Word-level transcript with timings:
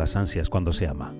las 0.00 0.16
ansias 0.16 0.48
cuando 0.48 0.72
se 0.72 0.86
ama, 0.86 1.14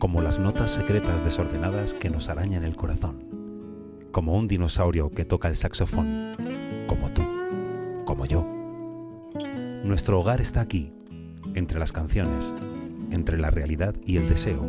como 0.00 0.20
las 0.20 0.40
notas 0.40 0.72
secretas 0.72 1.24
desordenadas 1.24 1.94
que 1.94 2.10
nos 2.10 2.28
arañan 2.28 2.64
el 2.64 2.74
corazón, 2.74 4.08
como 4.10 4.34
un 4.34 4.48
dinosaurio 4.48 5.12
que 5.12 5.24
toca 5.24 5.46
el 5.46 5.54
saxofón, 5.54 6.32
como 6.88 7.12
tú, 7.12 7.22
como 8.04 8.26
yo. 8.26 8.44
Nuestro 9.84 10.18
hogar 10.18 10.40
está 10.40 10.60
aquí, 10.60 10.92
entre 11.54 11.78
las 11.78 11.92
canciones, 11.92 12.52
entre 13.12 13.38
la 13.38 13.52
realidad 13.52 13.94
y 14.04 14.16
el 14.16 14.28
deseo, 14.28 14.68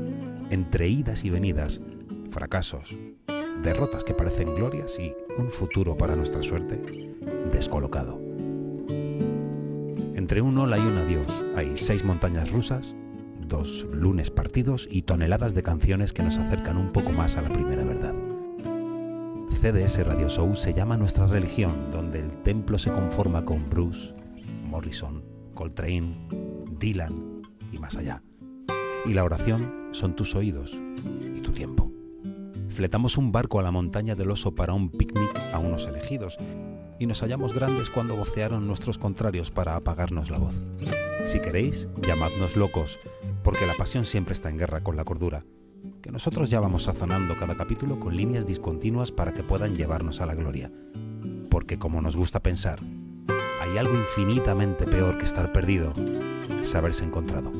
entre 0.51 0.87
idas 0.87 1.25
y 1.25 1.31
venidas, 1.31 1.81
fracasos, 2.29 2.95
derrotas 3.63 4.03
que 4.03 4.13
parecen 4.13 4.53
glorias 4.53 4.99
y 4.99 5.15
un 5.41 5.49
futuro 5.49 5.97
para 5.97 6.15
nuestra 6.15 6.43
suerte 6.43 6.79
descolocado. 7.51 8.21
Entre 10.13 10.41
un 10.41 10.59
hola 10.59 10.77
y 10.77 10.81
un 10.81 10.97
adiós 10.99 11.27
hay 11.55 11.75
seis 11.75 12.05
montañas 12.05 12.51
rusas, 12.51 12.95
dos 13.55 13.87
lunes 13.89 14.31
partidos 14.31 14.85
y 14.91 15.03
toneladas 15.03 15.53
de 15.53 15.63
canciones 15.63 16.11
que 16.11 16.23
nos 16.23 16.37
acercan 16.37 16.75
un 16.75 16.91
poco 16.91 17.13
más 17.13 17.37
a 17.37 17.41
la 17.41 17.47
primera 17.47 17.85
verdad. 17.85 18.13
CDS 19.49 20.05
Radio 20.05 20.27
Show 20.27 20.57
se 20.57 20.73
llama 20.73 20.97
nuestra 20.97 21.25
religión, 21.25 21.71
donde 21.89 22.19
el 22.19 22.43
templo 22.43 22.77
se 22.77 22.91
conforma 22.91 23.45
con 23.45 23.69
Bruce, 23.69 24.13
Morrison, 24.65 25.23
Coltrane, 25.53 26.27
Dylan 26.77 27.43
y 27.71 27.79
más 27.79 27.95
allá. 27.95 28.21
Y 29.05 29.13
la 29.13 29.23
oración 29.23 29.71
son 29.91 30.17
tus 30.17 30.35
oídos 30.35 30.77
y 31.33 31.39
tu 31.39 31.51
tiempo. 31.51 31.89
Fletamos 32.67 33.17
un 33.17 33.31
barco 33.31 33.61
a 33.61 33.63
la 33.63 33.71
montaña 33.71 34.15
del 34.15 34.31
oso 34.31 34.53
para 34.53 34.73
un 34.73 34.89
picnic 34.89 35.31
a 35.53 35.59
unos 35.59 35.87
elegidos 35.87 36.37
y 36.99 37.07
nos 37.07 37.21
hallamos 37.21 37.53
grandes 37.53 37.89
cuando 37.89 38.15
vocearon 38.15 38.67
nuestros 38.67 38.97
contrarios 38.97 39.51
para 39.51 39.75
apagarnos 39.75 40.29
la 40.29 40.37
voz. 40.37 40.55
Si 41.25 41.39
queréis, 41.39 41.89
llamadnos 42.01 42.55
locos, 42.55 42.99
porque 43.43 43.65
la 43.65 43.73
pasión 43.73 44.05
siempre 44.05 44.33
está 44.33 44.49
en 44.49 44.57
guerra 44.57 44.81
con 44.81 44.95
la 44.95 45.03
cordura, 45.03 45.43
que 46.01 46.11
nosotros 46.11 46.49
ya 46.49 46.59
vamos 46.59 46.83
sazonando 46.83 47.37
cada 47.37 47.55
capítulo 47.55 47.99
con 47.99 48.15
líneas 48.15 48.45
discontinuas 48.45 49.11
para 49.11 49.33
que 49.33 49.43
puedan 49.43 49.75
llevarnos 49.75 50.21
a 50.21 50.25
la 50.25 50.35
gloria. 50.35 50.71
Porque 51.49 51.79
como 51.79 52.01
nos 52.01 52.15
gusta 52.15 52.41
pensar, 52.41 52.79
hay 53.61 53.77
algo 53.77 53.95
infinitamente 53.95 54.85
peor 54.85 55.17
que 55.17 55.25
estar 55.25 55.51
perdido, 55.51 55.93
es 56.63 56.75
haberse 56.75 57.03
encontrado. 57.03 57.51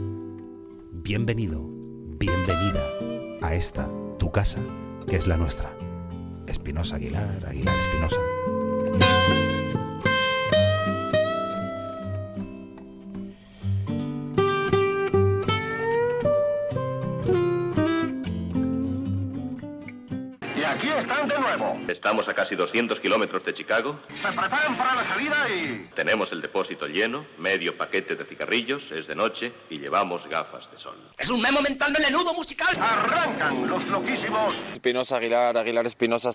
Bienvenido, 0.91 1.63
bienvenida 2.19 2.83
a 3.41 3.55
esta, 3.55 3.89
tu 4.17 4.31
casa, 4.31 4.59
que 5.07 5.15
es 5.15 5.27
la 5.27 5.37
nuestra. 5.37 5.71
Espinosa 6.47 6.97
Aguilar, 6.97 7.45
Aguilar 7.47 7.77
Espinosa. 7.79 8.34
Estamos 21.87 22.27
a 22.27 22.33
casi 22.33 22.55
200 22.55 22.99
kilómetros 22.99 23.45
de 23.45 23.53
Chicago. 23.53 23.99
Se 24.09 24.27
preparan 24.27 24.75
para 24.77 24.95
la 24.95 25.07
salida 25.07 25.47
y... 25.49 25.89
Tenemos 25.95 26.31
el 26.31 26.41
depósito 26.41 26.87
lleno, 26.87 27.25
medio 27.37 27.77
paquete 27.77 28.15
de 28.15 28.25
cigarrillos, 28.25 28.83
es 28.91 29.07
de 29.07 29.15
noche 29.15 29.53
y 29.69 29.77
llevamos 29.77 30.27
gafas 30.27 30.69
de 30.71 30.79
sol. 30.79 30.97
Es 31.17 31.29
un 31.29 31.41
memo 31.41 31.61
mental 31.61 31.91
melenudo 31.91 32.33
musical. 32.33 32.75
Arrancan 32.79 33.67
los 33.67 33.85
loquísimos. 33.87 34.55
Espinosa 34.73 35.17
Aguilar, 35.17 35.57
Aguilar 35.57 35.85
Espinosa. 35.85 36.31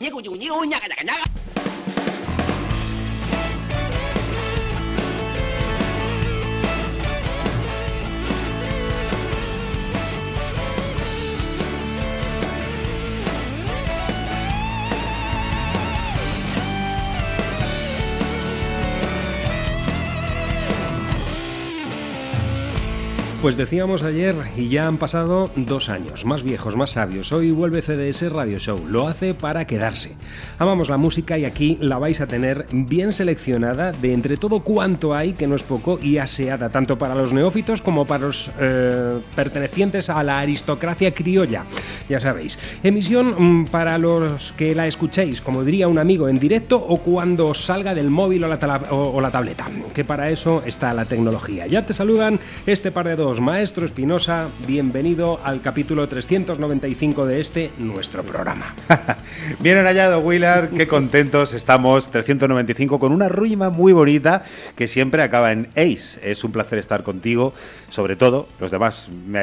Pues 23.43 23.57
decíamos 23.57 24.03
ayer 24.03 24.37
y 24.55 24.69
ya 24.69 24.87
han 24.87 24.99
pasado 24.99 25.51
dos 25.57 25.89
años, 25.89 26.27
más 26.27 26.43
viejos, 26.43 26.77
más 26.77 26.91
sabios. 26.91 27.33
Hoy 27.33 27.53
vuelve 27.53 27.81
CDS 27.81 28.31
Radio 28.31 28.59
Show, 28.59 28.85
lo 28.87 29.09
hace 29.09 29.33
para 29.33 29.67
quedarse. 29.67 30.15
Amamos 30.59 30.91
la 30.91 30.99
música 30.99 31.39
y 31.39 31.47
aquí 31.47 31.79
la 31.81 31.97
vais 31.97 32.21
a 32.21 32.27
tener 32.27 32.67
bien 32.71 33.13
seleccionada 33.13 33.93
de 33.93 34.13
entre 34.13 34.37
todo 34.37 34.61
cuanto 34.61 35.15
hay, 35.15 35.33
que 35.33 35.47
no 35.47 35.57
es 35.57 35.63
poco, 35.63 35.99
y 36.03 36.19
aseada 36.19 36.69
tanto 36.69 36.99
para 36.99 37.15
los 37.15 37.33
neófitos 37.33 37.81
como 37.81 38.07
para 38.07 38.27
los 38.27 38.51
eh, 38.61 39.21
pertenecientes 39.35 40.11
a 40.11 40.23
la 40.23 40.39
aristocracia 40.41 41.15
criolla. 41.15 41.65
Ya 42.11 42.21
sabéis, 42.21 42.59
emisión 42.83 43.35
mm, 43.63 43.65
para 43.69 43.97
los 43.97 44.53
que 44.53 44.75
la 44.75 44.87
escuchéis, 44.87 45.41
como 45.41 45.65
diría 45.65 45.89
un 45.89 45.99
amigo, 45.99 46.29
en 46.29 46.39
directo 46.39 46.77
o 46.77 46.99
cuando 46.99 47.55
salga 47.55 47.95
del 47.95 48.11
móvil 48.11 48.45
o 48.45 48.49
la, 48.49 48.83
o- 48.91 49.13
o 49.17 49.21
la 49.23 49.31
tableta, 49.31 49.65
que 49.95 50.05
para 50.05 50.29
eso 50.29 50.63
está 50.67 50.93
la 50.93 51.07
tecnología. 51.07 51.67
Ya 51.67 51.87
te 51.87 51.95
saludan 51.95 52.39
este 52.67 52.91
par 52.93 53.07
de 53.09 53.17
dos, 53.17 53.30
Maestro 53.39 53.85
Espinosa, 53.85 54.49
bienvenido 54.67 55.39
al 55.45 55.61
capítulo 55.61 56.09
395 56.09 57.27
de 57.27 57.41
este 57.41 57.71
nuestro 57.79 58.23
programa. 58.25 58.75
Bien 59.61 59.77
hallado, 59.77 60.21
Willard. 60.21 60.71
Qué 60.71 60.89
contentos 60.89 61.53
estamos. 61.53 62.11
395 62.11 62.99
con 62.99 63.13
una 63.13 63.29
rima 63.29 63.69
muy 63.71 63.93
bonita 63.93 64.43
que 64.75 64.89
siempre 64.89 65.23
acaba 65.23 65.53
en 65.53 65.69
Ace. 65.77 66.19
Es 66.23 66.43
un 66.43 66.51
placer 66.53 66.79
estar 66.79 67.03
contigo. 67.03 67.53
Sobre 67.91 68.17
todo, 68.17 68.49
los 68.59 68.71
demás, 68.71 69.09
me- 69.27 69.41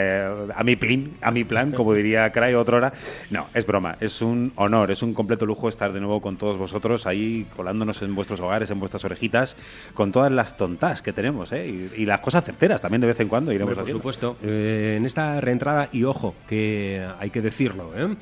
a 0.56 0.64
mi 0.64 0.76
plan, 0.76 1.12
a 1.22 1.32
mi 1.32 1.44
plan, 1.44 1.72
como 1.72 1.94
diría 1.94 2.32
Cray 2.32 2.56
otrora. 2.56 2.94
No, 3.30 3.48
es 3.54 3.66
broma. 3.66 3.98
Es 4.02 4.22
un 4.22 4.52
honor, 4.56 4.90
es 4.92 5.04
un 5.04 5.14
completo 5.14 5.46
lujo 5.46 5.70
estar 5.70 5.94
de 5.94 6.00
nuevo 6.00 6.20
con 6.22 6.38
todos 6.38 6.58
vosotros 6.58 7.06
ahí 7.06 7.46
colándonos 7.56 8.02
en 8.02 8.16
vuestros 8.16 8.40
hogares, 8.40 8.72
en 8.72 8.80
vuestras 8.80 9.06
orejitas, 9.06 9.56
con 9.94 10.12
todas 10.12 10.32
las 10.32 10.58
tontas 10.58 11.02
que 11.02 11.14
tenemos, 11.14 11.52
¿eh? 11.52 11.68
Y, 11.68 12.02
y 12.02 12.06
las 12.06 12.22
cosas 12.22 12.44
certeras 12.44 12.82
también 12.82 13.02
de 13.02 13.08
vez 13.08 13.20
en 13.20 13.28
cuando 13.28 13.52
iremos 13.52 13.77
por 13.78 13.84
haciendo. 13.84 14.00
supuesto, 14.00 14.38
eh, 14.44 14.96
en 14.98 15.06
esta 15.06 15.40
reentrada, 15.42 15.90
y 15.92 16.04
ojo, 16.04 16.36
que 16.48 17.06
hay 17.20 17.30
que 17.30 17.42
decirlo, 17.42 17.92
¿eh? 17.96 18.16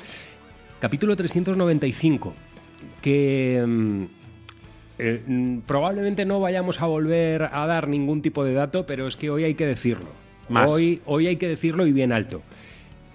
capítulo 0.80 1.16
395, 1.16 2.34
que 3.02 3.64
mm, 3.66 4.04
eh, 5.00 5.24
mm, 5.26 5.58
probablemente 5.60 6.26
no 6.26 6.40
vayamos 6.40 6.82
a 6.82 6.86
volver 6.86 7.44
a 7.44 7.66
dar 7.66 7.88
ningún 7.88 8.22
tipo 8.22 8.44
de 8.44 8.54
dato, 8.54 8.86
pero 8.86 9.08
es 9.08 9.18
que 9.18 9.30
hoy 9.30 9.44
hay 9.44 9.56
que 9.56 9.66
decirlo. 9.66 10.08
Más. 10.48 10.72
Hoy, 10.72 11.02
hoy 11.06 11.28
hay 11.28 11.38
que 11.38 11.48
decirlo 11.48 11.88
y 11.88 11.92
bien 11.92 12.12
alto. 12.12 12.42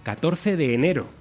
14 0.02 0.56
de 0.56 0.74
enero 0.74 1.19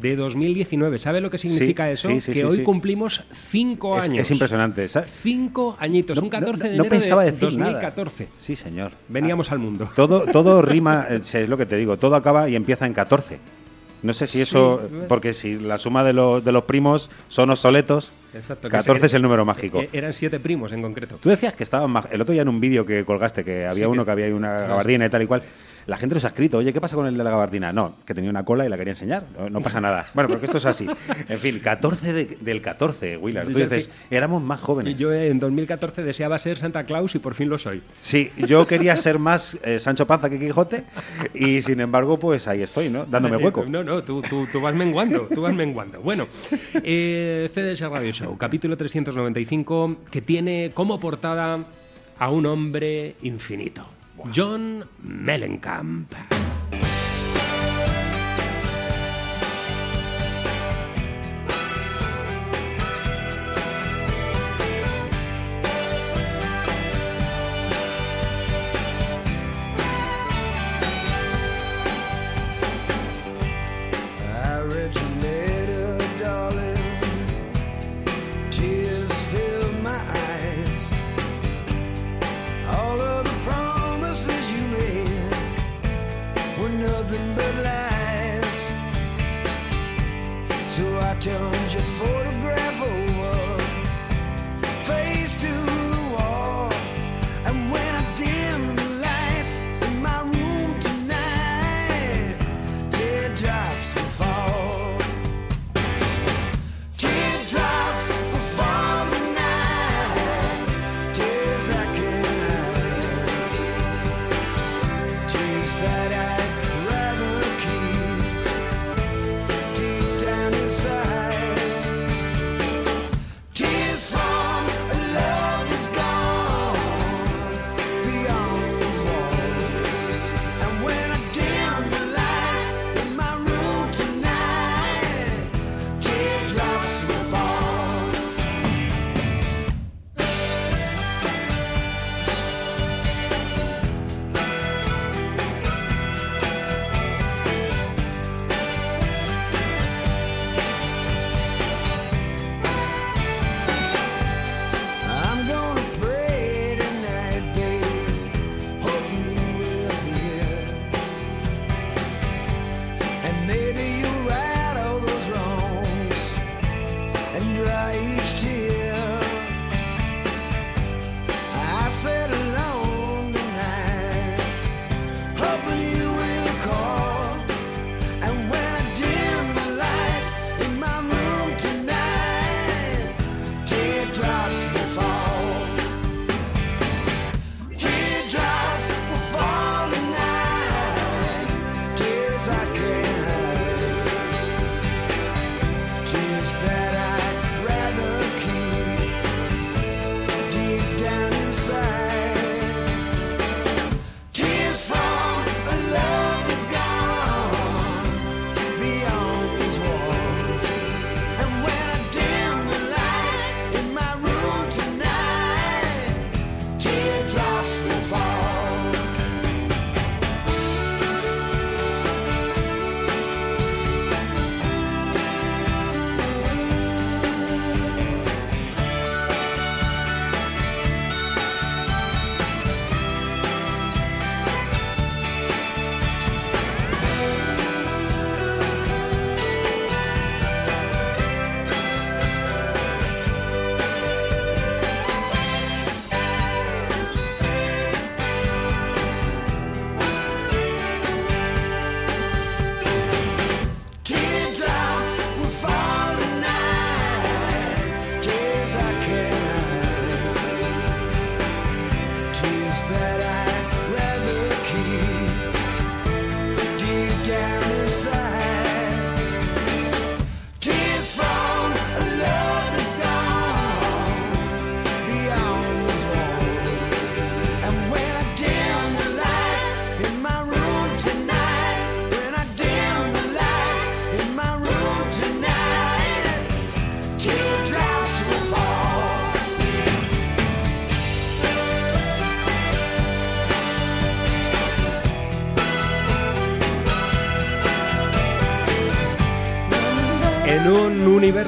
de 0.00 0.16
2019. 0.16 0.98
¿Sabe 0.98 1.20
lo 1.20 1.30
que 1.30 1.38
significa 1.38 1.86
Sí, 1.86 1.92
eso? 1.92 2.08
sí, 2.08 2.20
sí, 2.20 2.32
que 2.32 2.44
hoy 2.44 2.62
cumplimos 2.62 3.22
cinco 3.32 3.96
años. 3.96 4.20
es 4.22 4.30
impresionante, 4.30 4.88
¿sabes? 4.88 5.10
Cinco 5.22 5.76
añitos. 5.80 6.16
No- 6.18 6.24
un 6.24 6.30
14 6.30 6.62
de 6.64 6.70
no- 6.70 6.76
no 6.76 6.82
enero 6.84 6.88
pensaba 6.90 7.24
de 7.24 7.32
decir 7.32 7.58
nada. 7.58 7.72
2014. 7.72 8.28
Sí, 8.38 8.56
señor. 8.56 8.92
Veníamos 9.08 9.50
al 9.52 9.58
mundo. 9.58 9.90
Todo, 9.96 10.26
todo 10.26 10.62
rima, 10.62 11.06
eh, 11.10 11.20
es 11.22 11.48
lo 11.48 11.56
que 11.56 11.66
te 11.66 11.76
digo, 11.76 11.96
todo 11.96 12.16
acaba 12.16 12.48
y 12.48 12.56
empieza 12.56 12.86
en 12.86 12.94
14. 12.94 13.38
No 14.00 14.12
sé 14.12 14.28
si 14.28 14.40
eso, 14.40 14.80
Sí. 14.88 14.96
porque 15.08 15.32
si 15.32 15.54
la 15.54 15.76
suma 15.76 16.04
de, 16.04 16.12
los 16.12 16.44
de 16.44 16.52
los 16.52 16.62
primos 16.64 17.10
son 17.26 17.50
obsoletos, 17.50 18.12
Exacto, 18.32 18.68
que 18.68 18.76
14 18.76 19.00
se- 19.00 19.06
es 19.06 19.14
el 19.14 19.22
número 19.22 19.44
mágico. 19.44 19.80
eh, 19.82 19.88
Eran 19.92 20.12
siete 20.12 20.38
primos 20.38 20.70
en 20.70 20.82
concreto. 20.82 21.16
Tú 21.20 21.28
decías 21.28 21.54
que 21.54 21.64
estaban 21.64 21.92
el 22.12 22.20
otro 22.20 22.32
día 22.32 22.42
en 22.42 22.48
un 22.48 22.60
vídeo 22.60 22.86
que 22.86 23.04
colgaste, 23.04 23.42
que 23.44 23.66
había 23.66 23.82
que 23.82 23.86
uno 23.88 24.02
es- 24.02 24.04
que 24.04 24.10
había 24.12 24.32
una 24.32 24.52
gabardina 24.56 25.06
y 25.06 25.10
tal 25.10 25.22
y 25.22 25.26
cual. 25.26 25.42
La 25.88 25.96
gente 25.96 26.14
nos 26.14 26.24
ha 26.26 26.28
escrito, 26.28 26.58
oye, 26.58 26.70
¿qué 26.72 26.82
pasa 26.82 26.94
con 26.96 27.06
el 27.06 27.16
de 27.16 27.24
la 27.24 27.30
gabardina? 27.30 27.72
No, 27.72 27.94
que 28.04 28.12
tenía 28.12 28.28
una 28.28 28.44
cola 28.44 28.66
y 28.66 28.68
la 28.68 28.76
quería 28.76 28.92
enseñar. 28.92 29.24
No, 29.38 29.48
no 29.48 29.60
pasa 29.62 29.80
nada. 29.80 30.06
Bueno, 30.14 30.28
porque 30.28 30.44
esto 30.44 30.58
es 30.58 30.66
así. 30.66 30.86
En 31.30 31.38
fin, 31.38 31.60
14 31.60 32.12
de- 32.12 32.36
del 32.40 32.60
14, 32.60 33.16
Willard. 33.16 33.48
Tú 33.50 33.58
dices, 33.58 33.88
éramos 34.10 34.42
más 34.42 34.60
Y 34.60 34.64
jóvenes. 34.64 34.96
yo 34.96 35.14
en 35.14 35.38
2014 35.40 36.02
deseaba 36.02 36.38
ser 36.38 36.58
Santa 36.58 36.84
Claus 36.84 37.14
y 37.14 37.18
por 37.20 37.34
fin 37.34 37.48
lo 37.48 37.58
soy. 37.58 37.82
Sí, 37.96 38.30
yo 38.46 38.66
quería 38.66 38.94
ser 38.98 39.18
más 39.18 39.56
eh, 39.62 39.78
Sancho 39.80 40.06
Panza 40.06 40.28
que 40.28 40.38
Quijote 40.38 40.84
y 41.32 41.62
sin 41.62 41.80
embargo, 41.80 42.18
pues 42.18 42.46
ahí 42.48 42.60
estoy, 42.62 42.90
¿no? 42.90 43.06
Dándome 43.06 43.38
hueco. 43.38 43.64
No, 43.66 43.82
no, 43.82 44.04
tú, 44.04 44.20
tú- 44.20 44.46
tú 44.52 44.60
vas 44.60 44.74
menguando, 44.74 45.26
tú 45.34 45.40
vas 45.40 45.54
menguando. 45.54 46.02
Bueno, 46.02 46.28
eh, 46.84 47.48
CDS 47.54 47.88
Radio 47.88 48.12
Show, 48.12 48.36
capítulo 48.36 48.76
395, 48.76 49.96
que 50.10 50.20
tiene 50.20 50.70
como 50.74 51.00
portada 51.00 51.64
a 52.18 52.30
un 52.30 52.44
hombre 52.46 53.14
infinito. 53.22 53.86
John 54.30 54.84
Mellencamp. 55.02 56.14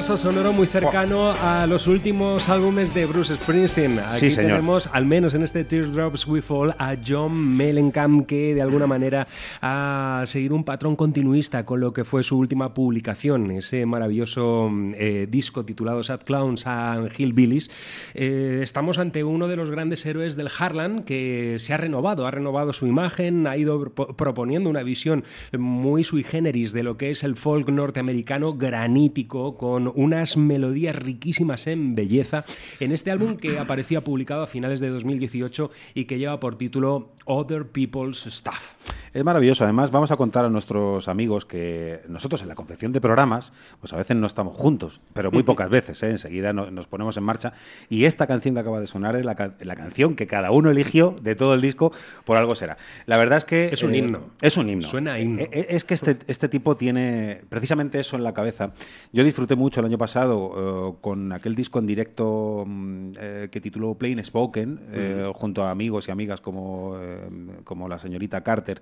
Universo 0.01 0.17
sonoro 0.17 0.55
muy 0.55 0.67
cercano 0.67 1.33
a 1.33 1.67
los 1.67 1.87
últimos 1.87 2.49
álbumes 2.49 2.95
de 2.95 3.05
Bruce 3.05 3.37
Springsteen. 3.37 3.99
Aquí 3.99 4.31
Sí, 4.31 4.37
tenemos, 4.37 4.89
al 4.95 5.05
menos 5.05 5.35
en 5.35 5.43
este 5.43 5.63
Teardrops 5.63 6.27
We 6.27 6.41
Fall, 6.41 6.75
a 6.79 6.95
John 7.07 7.37
Mellencamp, 7.59 8.27
que 8.27 8.55
de 8.55 8.63
alguna 8.63 8.87
manera 8.87 9.27
ha 9.61 10.23
seguido 10.25 10.55
un 10.55 10.65
patrón 10.65 10.97
continuista 10.97 11.67
con 11.67 11.81
lo 11.81 11.93
que 11.93 12.05
fue 12.07 12.23
su 12.23 12.39
última 12.39 12.73
publicación, 12.73 13.51
ese 13.51 13.85
maravilloso 13.85 14.71
eh, 14.95 15.27
disco 15.31 15.67
titulado 15.67 16.03
Sad 16.03 16.21
Clowns 16.23 16.67
and 16.67 17.11
Hillbillies. 17.19 17.71
Eh, 18.15 18.61
estamos 18.63 18.97
ante 18.97 19.23
uno 19.23 19.49
de 19.49 19.57
los 19.57 19.71
grandes 19.71 20.07
héroes 20.07 20.35
del 20.35 20.49
Harlan 20.59 21.03
que 21.03 21.57
se 21.59 21.75
ha 21.75 21.77
renovado, 21.77 22.27
ha 22.27 22.31
renovado 22.31 22.73
su 22.73 22.87
imagen, 22.87 23.47
ha 23.47 23.59
ido 23.59 23.79
pro- 23.93 24.17
proponiendo 24.17 24.71
una 24.71 24.83
visión 24.83 25.25
muy 25.59 26.05
sui 26.05 26.23
generis 26.23 26.73
de 26.73 26.85
lo 26.85 26.97
que 26.97 27.11
es 27.11 27.23
el 27.23 27.37
folk 27.37 27.69
norteamericano 27.69 28.55
granítico, 28.55 29.59
con 29.59 29.90
unas 29.95 30.37
melodías 30.37 30.97
riquísimas 30.97 31.67
en 31.67 31.95
belleza, 31.95 32.45
en 32.81 32.93
este 32.93 33.11
álbum 33.11 33.37
que 33.37 33.59
aparecía 33.59 34.03
publicado 34.03 34.43
a 34.43 34.47
finales 34.47 34.81
de 34.81 34.89
2018 34.89 35.71
y 35.95 36.05
que 36.05 36.19
lleva 36.19 36.41
por 36.41 36.57
título 36.57 37.13
Other 37.25 37.67
People's 37.67 38.25
Stuff. 38.29 38.75
Es 39.13 39.25
maravilloso. 39.25 39.65
Además, 39.65 39.91
vamos 39.91 40.13
a 40.13 40.17
contar 40.17 40.45
a 40.45 40.49
nuestros 40.51 41.09
amigos 41.09 41.45
que 41.45 42.01
nosotros 42.09 42.43
en 42.43 42.49
la 42.49 42.55
confección 42.55 42.93
de 42.93 43.01
programas, 43.01 43.53
pues 43.81 43.93
a 43.93 43.97
veces 43.97 44.17
no 44.17 44.27
estamos 44.27 44.57
juntos, 44.57 45.01
pero 45.13 45.33
muy 45.33 45.43
pocas 45.45 45.69
veces. 45.69 46.01
¿eh? 46.05 46.11
Enseguida 46.11 46.53
no- 46.53 46.71
nos 46.71 46.87
ponemos 46.87 47.17
en 47.17 47.25
marcha. 47.25 47.53
Y 47.89 48.05
esta 48.05 48.27
canción 48.29 48.55
que 48.55 48.61
acaba 48.61 48.79
de 48.81 48.87
sonar 48.87 49.17
es 49.17 49.25
la, 49.25 49.35
ca- 49.35 49.55
la 49.61 49.75
canción 49.75 50.15
que 50.15 50.27
cada 50.29 50.53
uno 50.53 50.71
eligió 50.71 51.17
de 51.23 51.35
todo 51.35 51.55
el 51.55 51.61
disco, 51.61 51.93
por 52.25 52.37
algo 52.37 52.55
será. 52.55 52.77
La 53.07 53.17
verdad 53.17 53.39
es 53.39 53.45
que. 53.45 53.69
Es 53.73 53.83
un 53.83 53.95
himno. 53.97 54.31
Es 54.41 54.57
un 54.57 54.69
himno. 54.69 54.87
Suena 54.87 55.15
a 55.15 55.19
himno. 55.21 55.41
Eh, 55.41 55.49
eh, 55.53 55.67
Es 55.71 55.83
que 55.85 55.95
este, 55.95 56.19
este 56.29 56.49
tipo 56.49 56.77
tiene 56.77 57.43
precisamente 57.49 57.99
eso 57.99 58.17
en 58.17 58.23
la 58.23 58.33
cabeza. 58.33 58.73
Yo 59.13 59.25
disfruté 59.25 59.57
mucho 59.57 59.80
el 59.81 59.87
año 59.87 59.99
pasado 59.99 60.93
eh, 60.93 60.99
con 61.01 61.33
aquel 61.33 61.55
disco 61.55 61.79
en 61.79 61.87
directo 61.87 62.65
mm, 62.67 63.11
eh, 63.19 63.49
que 63.51 63.61
tituló 63.61 63.95
Plain 63.95 64.23
Spoken, 64.25 64.81
eh, 64.93 65.31
junto 65.35 65.65
a 65.65 65.71
amigos 65.71 66.09
y 66.09 66.11
amigas 66.11 66.41
como, 66.41 66.97
eh, 67.01 67.29
como 67.65 67.89
la 67.89 67.99
señorita 67.99 68.43
Carter. 68.43 68.81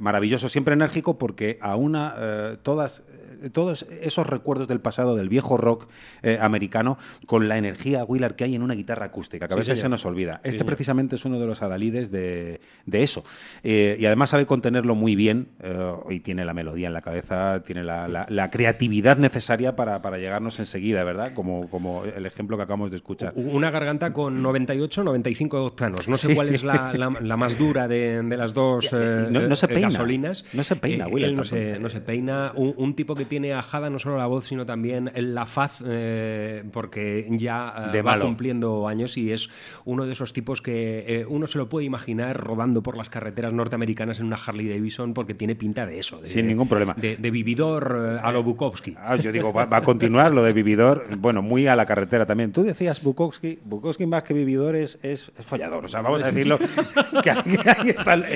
Maravilloso, 0.00 0.48
siempre 0.48 0.74
enérgico 0.74 1.18
porque 1.18 1.58
aúna 1.60 2.14
eh, 2.18 2.56
todas, 2.62 3.02
todos 3.50 3.86
esos 4.00 4.26
recuerdos 4.26 4.68
del 4.68 4.80
pasado 4.80 5.16
del 5.16 5.28
viejo 5.28 5.56
rock 5.56 5.88
eh, 6.22 6.38
americano 6.40 6.98
con 7.26 7.48
la 7.48 7.58
energía 7.58 8.04
Willard 8.04 8.34
que 8.34 8.44
hay 8.44 8.54
en 8.54 8.62
una 8.62 8.74
guitarra 8.74 9.06
acústica, 9.06 9.46
que 9.48 9.54
a 9.54 9.56
veces 9.56 9.78
se 9.80 9.88
nos 9.88 10.04
olvida. 10.06 10.40
Este 10.44 10.64
precisamente 10.64 11.16
es 11.16 11.24
uno 11.24 11.38
de 11.38 11.46
los 11.46 11.62
adalides 11.62 12.10
de, 12.10 12.60
de 12.86 13.02
eso. 13.02 13.24
Eh, 13.62 13.96
y 13.98 14.06
además 14.06 14.30
sabe 14.30 14.46
contenerlo 14.46 14.94
muy 14.94 15.16
bien 15.16 15.48
eh, 15.60 15.92
y 16.10 16.20
tiene 16.20 16.44
la 16.44 16.54
melodía 16.54 16.86
en 16.88 16.92
la 16.94 17.02
cabeza, 17.02 17.62
tiene 17.64 17.84
la, 17.84 18.08
la- 18.08 18.26
la 18.28 18.50
creatividad 18.50 19.16
necesaria 19.18 19.76
para, 19.76 20.00
para 20.02 20.18
llegarnos 20.18 20.58
enseguida, 20.58 21.04
¿verdad? 21.04 21.32
Como, 21.34 21.68
como 21.68 22.04
el 22.04 22.26
ejemplo 22.26 22.56
que 22.56 22.62
acabamos 22.62 22.90
de 22.90 22.96
escuchar. 22.96 23.32
Una 23.36 23.70
garganta 23.70 24.12
con 24.12 24.42
98, 24.42 25.04
95 25.04 25.64
octanos. 25.64 26.08
No 26.08 26.16
sé 26.16 26.28
Sí, 26.28 26.34
cuál 26.34 26.54
es 26.54 26.64
la, 26.64 26.92
la- 27.20 27.36
más 27.36 27.58
dura 27.58 27.86
de, 27.88 28.22
de 28.22 28.36
las 28.36 28.54
dos 28.54 28.88
eh, 28.92 29.26
No- 29.30 29.42
no 29.42 29.56
se 29.56 29.66
eh, 29.66 29.68
peina. 29.68 29.88
gasolinas. 29.88 30.44
No 30.54 30.62
se 30.64 30.76
peina, 30.76 31.06
Eh, 31.06 31.10
Willard, 31.12 31.30
él 31.30 31.36
no 31.36 31.44
se, 31.44 31.78
no 31.78 31.88
se 31.90 32.00
peina. 32.00 32.52
Un, 32.54 32.74
un 32.76 32.94
tipo 32.94 33.14
que 33.14 33.24
tiene 33.24 33.33
ajada 33.52 33.90
no 33.90 33.98
solo 33.98 34.16
la 34.16 34.26
voz, 34.26 34.46
sino 34.46 34.64
también 34.66 35.10
la 35.14 35.46
faz, 35.46 35.82
eh, 35.86 36.62
porque 36.72 37.26
ya 37.30 37.74
eh, 37.88 37.92
De 37.92 38.02
va 38.02 38.12
malo. 38.12 38.26
cumpliendo 38.26 38.86
años 38.88 39.16
y 39.16 39.32
es 39.32 39.48
uno 39.84 40.06
de 40.06 40.12
esos 40.12 40.32
tipos 40.32 40.60
que 40.62 41.04
eh, 41.06 41.26
uno 41.28 41.46
se 41.46 41.58
lo 41.58 41.68
puede 41.68 41.86
imaginar 41.86 42.36
rodando 42.38 42.82
por 42.82 42.96
las 42.96 43.10
carreteras 43.10 43.52
norteamericanas 43.52 44.20
en 44.20 44.26
una 44.26 44.36
Harley 44.36 44.68
Davidson 44.68 45.14
porque 45.14 45.34
tiene 45.34 45.54
pinta 45.54 45.86
de 45.86 45.98
eso. 45.98 46.20
de- 46.20 46.26
Sin 46.28 46.46
ningún 46.46 46.68
problema. 46.68 46.94
De, 46.96 47.16
de 47.16 47.30
vividor 47.30 48.20
a 48.22 48.32
lo 48.32 48.42
Bukowski. 48.42 48.94
Ah, 48.98 49.16
yo 49.16 49.32
digo, 49.32 49.52
va, 49.52 49.66
va 49.66 49.78
a 49.78 49.82
continuar 49.82 50.32
lo 50.32 50.42
de 50.42 50.52
Vividor, 50.52 51.06
bueno, 51.18 51.42
muy 51.42 51.66
a 51.66 51.76
la 51.76 51.86
carretera 51.86 52.26
también. 52.26 52.52
Tú 52.52 52.62
decías 52.62 53.02
Bukowski, 53.02 53.58
Bukowski 53.64 54.06
más 54.06 54.22
que 54.22 54.34
Vividor 54.34 54.76
es, 54.76 54.98
es, 55.02 55.30
follador, 55.46 55.84
o 55.84 55.88
sea, 55.88 56.00
vamos 56.02 56.22
a 56.22 56.26
decirlo, 56.30 56.58
que 57.22 57.30
ahí, 57.30 57.56
ahí 57.66 57.88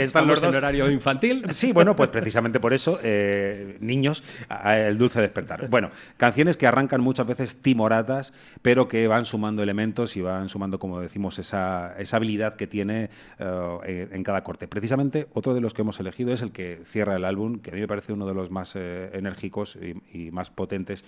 están, 0.03 0.27
los 0.27 0.43
en 0.43 0.49
dos. 0.49 0.57
horario 0.57 0.91
infantil. 0.91 1.45
Sí, 1.51 1.73
bueno, 1.73 1.95
pues 1.97 2.09
precisamente 2.11 2.61
por 2.61 2.73
eso, 2.73 2.99
eh, 3.03 3.77
niños, 3.81 4.23
a 4.49 4.78
el 4.87 4.99
dulce 4.99 5.21
despertar. 5.21 5.69
Bueno, 5.71 5.91
canciones 6.17 6.57
que 6.57 6.67
arrancan 6.67 7.01
muchas 7.01 7.27
veces 7.27 7.57
timoratas, 7.61 8.33
pero 8.63 8.87
que 8.89 9.07
van 9.09 9.25
sumando 9.25 9.63
elementos 9.63 10.17
y 10.17 10.21
van 10.23 10.49
sumando, 10.49 10.79
como 10.79 11.01
decimos, 11.01 11.39
esa, 11.39 11.95
esa 11.99 12.17
habilidad 12.19 12.57
que 12.57 12.67
tiene 12.67 13.11
eh, 13.39 13.79
en- 14.11 14.15
en 14.17 14.23
cada 14.25 14.43
corte. 14.45 14.69
Precisamente, 14.69 15.27
otro 15.35 15.55
de 15.55 15.61
los 15.61 15.75
que 15.75 15.83
hemos 15.83 15.99
elegido 16.01 16.33
es 16.33 16.43
el 16.43 16.53
que 16.53 16.81
cierra 16.85 17.17
el 17.17 17.25
álbum, 17.25 17.59
que 17.61 17.71
a 17.71 17.75
mí 17.75 17.81
me 17.81 17.89
parece 17.89 18.13
uno 18.13 18.27
de 18.27 18.35
los 18.35 18.51
más 18.51 18.75
eh, 18.77 19.11
enérgicos 19.15 19.77
y, 19.77 19.95
y 20.27 20.31
más 20.31 20.51
potentes. 20.51 21.05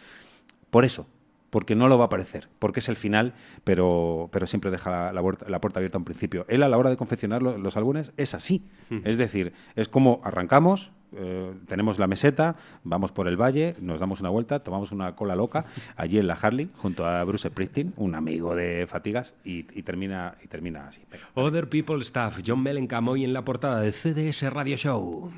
Por 0.71 0.85
eso, 0.85 1.07
porque 1.51 1.75
no 1.75 1.89
lo 1.89 1.99
va 1.99 2.07
a 2.07 2.09
parecer, 2.09 2.49
porque 2.59 2.81
es 2.81 2.89
el 2.89 2.97
final, 2.97 3.35
pero, 3.65 4.29
pero 4.33 4.47
siempre 4.47 4.71
deja 4.71 4.91
la, 4.91 5.13
la 5.13 5.21
puerta, 5.21 5.49
la 5.49 5.61
puerta 5.61 5.79
abierta 5.81 5.99
a 5.99 6.01
un 6.01 6.05
principio. 6.05 6.47
Él 6.49 6.63
a 6.63 6.69
la 6.69 6.79
hora 6.79 6.91
de 6.91 6.97
confeccionar 6.97 7.43
lo- 7.43 7.59
los 7.59 7.77
álbumes 7.77 8.13
es 8.17 8.35
así, 8.35 8.65
es 9.05 9.19
decir, 9.19 9.53
es 9.77 9.89
como 9.89 10.21
arrancamos, 10.25 10.93
eh, 11.13 11.53
tenemos 11.67 11.99
la 11.99 12.07
meseta, 12.07 12.55
vamos 12.85 13.11
por 13.11 13.27
el 13.27 13.37
valle, 13.37 13.75
nos 13.81 13.99
damos 13.99 14.21
una 14.21 14.29
vuelta, 14.31 14.61
tomamos 14.61 14.93
una 14.93 15.17
cola 15.17 15.35
loca 15.35 15.65
allí 15.97 16.19
en 16.19 16.29
la 16.29 16.35
Harley 16.35 16.71
junto 16.77 17.05
a 17.05 17.25
Bruce 17.25 17.49
Springsteen, 17.49 17.95
un 17.97 18.15
amigo 18.15 18.55
de 18.55 18.87
Fatigas, 18.89 19.35
y, 19.45 19.67
y 19.77 19.83
termina, 19.83 20.37
y 20.45 20.47
termina 20.47 20.87
así. 20.87 21.03
Other 21.35 21.69
People 21.69 22.05
Stuff, 22.05 22.41
John 22.47 22.63
Mellencamp 22.63 23.09
hoy 23.09 23.25
en 23.25 23.33
la 23.33 23.45
portada 23.45 23.81
de 23.81 23.91
CDS 23.91 24.53
Radio 24.53 24.77
Show. 24.77 25.33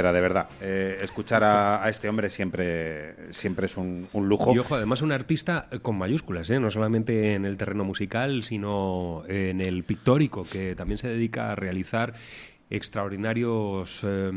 De 0.00 0.20
verdad. 0.20 0.48
Eh, 0.60 0.96
escuchar 1.02 1.44
a, 1.44 1.84
a 1.84 1.88
este 1.90 2.08
hombre 2.08 2.30
siempre, 2.30 3.32
siempre 3.32 3.66
es 3.66 3.76
un, 3.76 4.08
un 4.14 4.28
lujo. 4.28 4.54
Y 4.54 4.58
ojo, 4.58 4.74
además 4.74 5.02
un 5.02 5.12
artista 5.12 5.68
eh, 5.70 5.78
con 5.80 5.96
mayúsculas, 5.98 6.48
¿eh? 6.50 6.58
no 6.58 6.70
solamente 6.70 7.34
en 7.34 7.44
el 7.44 7.56
terreno 7.56 7.84
musical, 7.84 8.42
sino 8.42 9.22
en 9.28 9.60
el 9.60 9.84
pictórico, 9.84 10.44
que 10.50 10.74
también 10.74 10.96
se 10.98 11.08
dedica 11.08 11.52
a 11.52 11.54
realizar 11.54 12.14
extraordinarios 12.72 14.00
eh, 14.04 14.30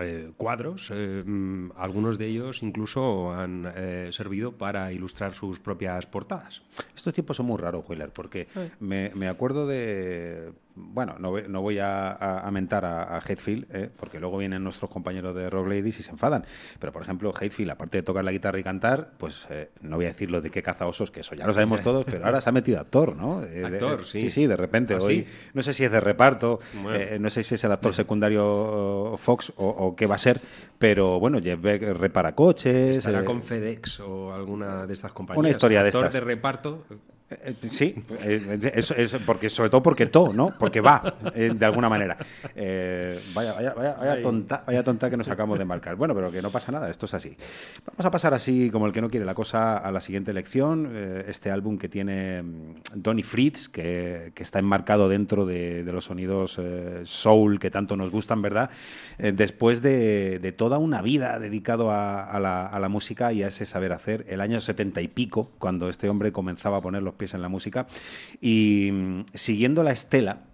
eh, 0.00 0.30
cuadros. 0.36 0.90
eh, 0.92 1.22
mm, 1.24 1.70
algunos 1.76 2.18
de 2.18 2.26
ellos 2.26 2.62
incluso 2.62 3.32
han 3.32 3.72
eh, 3.76 4.08
servido 4.12 4.52
para 4.52 4.92
ilustrar 4.92 5.34
sus 5.34 5.60
propias 5.60 6.06
portadas. 6.06 6.62
Estos 6.94 7.14
tiempos 7.14 7.36
son 7.36 7.46
muy 7.46 7.58
raros, 7.58 7.84
Wheeler, 7.88 8.10
porque 8.10 8.48
me, 8.80 9.10
me 9.14 9.28
acuerdo 9.28 9.66
de... 9.66 10.52
Bueno, 10.78 11.16
no, 11.18 11.30
voy- 11.30 11.44
no 11.48 11.62
voy 11.62 11.78
a, 11.78 12.12
a- 12.12 12.40
a 12.46 12.50
mentar 12.50 12.84
a, 12.84 13.16
a 13.16 13.20
Hetfield, 13.26 13.66
¿eh? 13.74 13.90
porque 13.96 14.20
luego 14.20 14.36
vienen 14.36 14.62
nuestros 14.62 14.90
compañeros 14.90 15.34
de 15.34 15.48
Rock 15.48 15.68
Ladies 15.68 16.00
y 16.00 16.02
se 16.02 16.10
enfadan. 16.10 16.44
Pero, 16.78 16.92
por 16.92 17.00
ejemplo, 17.02 17.32
Hetfield, 17.38 17.70
aparte 17.70 17.96
de 17.98 18.02
tocar 18.02 18.22
la 18.24 18.30
guitarra 18.30 18.58
y 18.58 18.62
cantar, 18.62 19.12
pues 19.16 19.46
eh, 19.48 19.70
no 19.80 19.96
voy 19.96 20.04
a 20.04 20.08
decir 20.08 20.30
lo 20.30 20.42
de 20.42 20.50
qué 20.50 20.62
caza 20.62 20.86
osos, 20.86 21.10
que 21.10 21.20
eso 21.20 21.34
ya 21.34 21.46
lo 21.46 21.54
sabemos 21.54 21.80
todos, 21.80 22.04
pero 22.04 22.26
ahora 22.26 22.42
se 22.42 22.50
ha 22.50 22.52
metido 22.52 22.78
actor, 22.78 23.16
¿no? 23.16 23.42
Eh, 23.42 23.46
de- 23.48 23.64
Actor, 23.66 24.04
sí. 24.04 24.20
Sí, 24.20 24.30
sí, 24.30 24.46
de 24.46 24.56
repente. 24.56 24.92
¿Ah, 24.94 24.98
hoy, 25.00 25.20
sí? 25.22 25.26
no 25.54 25.62
sé 25.62 25.72
si 25.72 25.82
es 25.84 25.90
de 25.90 26.00
reparto, 26.00 26.60
Bueno. 26.74 26.98
eh, 26.98 27.18
no 27.18 27.30
sé 27.30 27.42
si 27.42 27.54
es 27.54 27.64
el 27.64 27.72
actor 27.72 27.94
secundario 27.94 29.14
eh, 29.14 29.16
Fox 29.16 29.54
o, 29.56 29.66
o 29.68 29.96
qué 29.96 30.06
va 30.06 30.16
a 30.16 30.18
ser, 30.18 30.42
pero 30.78 31.18
bueno, 31.18 31.40
Jeff 31.42 31.58
Beck 31.60 31.82
repara 31.98 32.34
coches. 32.34 32.98
Estará 32.98 33.24
con 33.24 33.42
FedEx 33.42 34.00
o 34.00 34.34
alguna 34.34 34.86
de 34.86 34.92
estas 34.92 35.12
compañías. 35.12 35.38
Una 35.40 35.48
historia 35.48 35.82
de 35.82 35.88
Actor 35.88 36.02
estas. 36.06 36.14
de 36.14 36.20
reparto. 36.20 36.84
Eh, 37.28 37.54
Sí, 37.70 37.94
eh, 38.22 38.72
eso 38.74 38.94
es 38.94 39.14
porque 39.26 39.48
sobre 39.48 39.68
todo 39.68 39.82
porque 39.82 40.06
to, 40.06 40.32
¿no? 40.32 40.54
Porque 40.58 40.80
va, 40.80 41.16
eh, 41.34 41.52
de 41.54 41.66
alguna 41.66 41.88
manera. 41.88 42.16
Eh, 42.54 43.20
vaya, 43.34 43.52
vaya, 43.54 43.74
vaya, 43.74 44.22
tonta, 44.22 44.62
vaya 44.64 44.84
tonta 44.84 45.10
que 45.10 45.16
nos 45.16 45.28
acabamos 45.28 45.58
de 45.58 45.64
marcar. 45.64 45.96
Bueno, 45.96 46.14
pero 46.14 46.30
que 46.30 46.40
no 46.40 46.50
pasa 46.50 46.70
nada, 46.70 46.88
esto 46.88 47.06
es 47.06 47.14
así. 47.14 47.36
Vamos 47.84 48.06
a 48.06 48.10
pasar 48.12 48.32
así, 48.32 48.70
como 48.70 48.86
el 48.86 48.92
que 48.92 49.00
no 49.00 49.10
quiere 49.10 49.26
la 49.26 49.34
cosa, 49.34 49.76
a 49.76 49.90
la 49.90 50.00
siguiente 50.00 50.30
elección. 50.30 50.88
Eh, 50.92 51.24
este 51.28 51.50
álbum 51.50 51.78
que 51.78 51.88
tiene 51.88 52.42
mm, 52.42 52.74
Donny 52.94 53.24
Fritz, 53.24 53.68
que, 53.68 54.30
que 54.34 54.42
está 54.44 54.60
enmarcado 54.60 55.08
dentro 55.08 55.46
de, 55.46 55.82
de 55.82 55.92
los 55.92 56.04
sonidos 56.04 56.58
eh, 56.60 57.00
soul 57.04 57.58
que 57.58 57.72
tanto 57.72 57.96
nos 57.96 58.10
gustan, 58.10 58.40
¿verdad? 58.40 58.70
Eh, 59.18 59.32
después 59.32 59.82
de, 59.82 60.38
de 60.38 60.52
toda 60.52 60.78
una 60.78 61.02
vida 61.02 61.40
dedicado 61.40 61.90
a, 61.90 62.22
a 62.22 62.38
la, 62.38 62.66
a 62.66 62.78
la 62.78 62.88
música 62.88 63.32
y 63.32 63.42
a 63.42 63.48
ese 63.48 63.66
saber 63.66 63.92
hacer, 63.92 64.24
el 64.28 64.40
año 64.40 64.60
setenta 64.60 65.00
y 65.00 65.08
pico, 65.08 65.50
cuando 65.58 65.88
este 65.88 66.08
hombre 66.08 66.30
comenzaba 66.30 66.76
a 66.78 66.80
poner 66.80 67.02
los 67.02 67.15
pies 67.16 67.34
en 67.34 67.42
la 67.42 67.48
música, 67.48 67.86
y 68.40 68.90
mm, 68.92 69.24
siguiendo 69.34 69.82
la 69.82 69.92
estela 69.92 70.44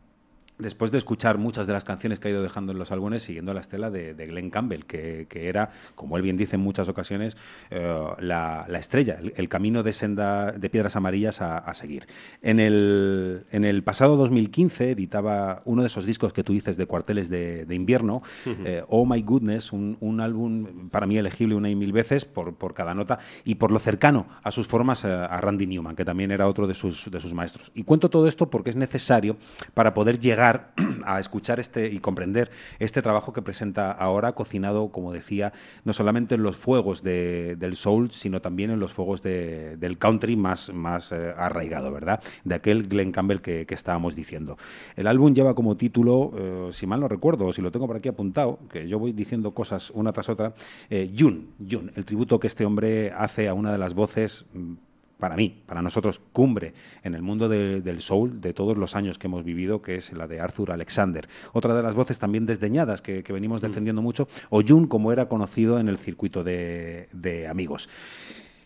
después 0.58 0.90
de 0.90 0.98
escuchar 0.98 1.38
muchas 1.38 1.66
de 1.66 1.72
las 1.72 1.84
canciones 1.84 2.18
que 2.18 2.28
ha 2.28 2.30
ido 2.30 2.42
dejando 2.42 2.72
en 2.72 2.78
los 2.78 2.92
álbumes, 2.92 3.22
siguiendo 3.22 3.52
la 3.54 3.60
estela 3.60 3.90
de, 3.90 4.14
de 4.14 4.26
Glenn 4.26 4.50
Campbell, 4.50 4.84
que, 4.84 5.26
que 5.28 5.48
era, 5.48 5.70
como 5.94 6.16
él 6.16 6.22
bien 6.22 6.36
dice 6.36 6.56
en 6.56 6.62
muchas 6.62 6.88
ocasiones, 6.88 7.36
eh, 7.70 8.04
la, 8.20 8.66
la 8.68 8.78
estrella, 8.78 9.18
el, 9.20 9.32
el 9.36 9.48
camino 9.48 9.82
de 9.82 9.92
senda 9.92 10.52
de 10.52 10.70
piedras 10.70 10.96
amarillas 10.96 11.40
a, 11.40 11.58
a 11.58 11.74
seguir. 11.74 12.06
En 12.42 12.60
el, 12.60 13.44
en 13.50 13.64
el 13.64 13.82
pasado 13.82 14.16
2015 14.16 14.90
editaba 14.90 15.62
uno 15.64 15.82
de 15.82 15.88
esos 15.88 16.06
discos 16.06 16.32
que 16.32 16.44
tú 16.44 16.52
dices 16.52 16.76
de 16.76 16.86
cuarteles 16.86 17.28
de, 17.28 17.64
de 17.64 17.74
invierno, 17.74 18.22
eh, 18.46 18.84
Oh 18.88 19.06
My 19.06 19.22
Goodness, 19.22 19.72
un, 19.72 19.96
un 20.00 20.20
álbum 20.20 20.88
para 20.90 21.06
mí 21.06 21.16
elegible 21.16 21.54
una 21.54 21.70
y 21.70 21.74
mil 21.74 21.92
veces 21.92 22.24
por, 22.24 22.54
por 22.54 22.74
cada 22.74 22.94
nota 22.94 23.18
y 23.44 23.56
por 23.56 23.72
lo 23.72 23.78
cercano 23.78 24.26
a 24.42 24.50
sus 24.50 24.66
formas 24.66 25.04
eh, 25.04 25.08
a 25.08 25.40
Randy 25.40 25.66
Newman, 25.66 25.96
que 25.96 26.04
también 26.04 26.30
era 26.30 26.48
otro 26.48 26.66
de 26.66 26.74
sus, 26.74 27.10
de 27.10 27.20
sus 27.20 27.34
maestros. 27.34 27.72
Y 27.74 27.84
cuento 27.84 28.10
todo 28.10 28.28
esto 28.28 28.50
porque 28.50 28.70
es 28.70 28.76
necesario 28.76 29.36
para 29.74 29.94
poder 29.94 30.18
llegar 30.18 30.41
a 31.04 31.20
escuchar 31.20 31.60
este 31.60 31.88
y 31.88 31.98
comprender 31.98 32.50
este 32.78 33.02
trabajo 33.02 33.32
que 33.32 33.42
presenta 33.42 33.90
ahora, 33.92 34.32
cocinado, 34.32 34.90
como 34.90 35.12
decía, 35.12 35.52
no 35.84 35.92
solamente 35.92 36.34
en 36.34 36.42
los 36.42 36.56
fuegos 36.56 37.02
de- 37.02 37.56
del 37.56 37.76
soul, 37.76 38.10
sino 38.10 38.40
también 38.40 38.70
en 38.70 38.80
los 38.80 38.92
fuegos 38.92 39.22
de- 39.22 39.76
del 39.76 39.98
country 39.98 40.36
más, 40.36 40.72
más 40.72 41.12
eh, 41.12 41.32
arraigado, 41.36 41.92
¿verdad? 41.92 42.22
De 42.44 42.54
aquel 42.54 42.88
Glenn 42.88 43.12
Campbell 43.12 43.40
que, 43.40 43.66
estábamos 43.72 44.14
diciendo. 44.14 44.58
El 44.96 45.06
álbum 45.06 45.32
lleva 45.34 45.54
como 45.54 45.76
título, 45.76 46.32
eh, 46.36 46.70
si 46.72 46.86
mal 46.86 47.00
no 47.00 47.08
recuerdo, 47.08 47.46
o 47.46 47.52
si 47.52 47.62
lo 47.62 47.70
tengo 47.72 47.86
por 47.86 47.96
aquí 47.96 48.08
apuntado, 48.08 48.58
que 48.70 48.86
yo 48.86 48.98
voy 48.98 49.12
diciendo 49.12 49.52
cosas 49.54 49.90
una 49.90 50.12
tras 50.12 50.28
otra, 50.28 50.54
eh, 50.90 51.12
June, 51.18 51.46
June, 51.70 51.90
el 51.96 52.04
tributo 52.04 52.38
que 52.38 52.46
este 52.48 52.64
hombre 52.66 53.10
hace 53.12 53.48
a 53.48 53.54
una 53.54 53.72
de 53.72 53.78
las 53.78 53.94
voces 53.94 54.44
mm, 54.52 54.74
para 55.22 55.36
mí, 55.36 55.62
para 55.66 55.82
nosotros, 55.82 56.20
cumbre 56.32 56.74
en 57.04 57.14
el 57.14 57.22
mundo 57.22 57.48
de- 57.48 57.80
del 57.80 58.02
soul 58.02 58.40
de 58.40 58.52
todos 58.52 58.76
los 58.76 58.96
años 58.96 59.20
que 59.20 59.28
hemos 59.28 59.44
vivido, 59.44 59.80
que 59.80 59.94
es 59.94 60.12
la 60.12 60.26
de 60.26 60.40
Arthur 60.40 60.72
Alexander. 60.72 61.28
Otra 61.52 61.74
de 61.74 61.82
las 61.84 61.94
voces 61.94 62.18
también 62.18 62.44
desdeñadas 62.44 63.02
que, 63.02 63.22
que 63.22 63.32
venimos 63.32 63.60
defendiendo 63.60 64.02
mucho, 64.02 64.26
o 64.50 64.62
June, 64.66 64.88
como 64.88 65.12
era 65.12 65.28
conocido 65.28 65.78
en 65.78 65.88
el 65.88 65.96
circuito 65.96 66.42
de, 66.42 67.08
de 67.12 67.46
amigos. 67.46 67.88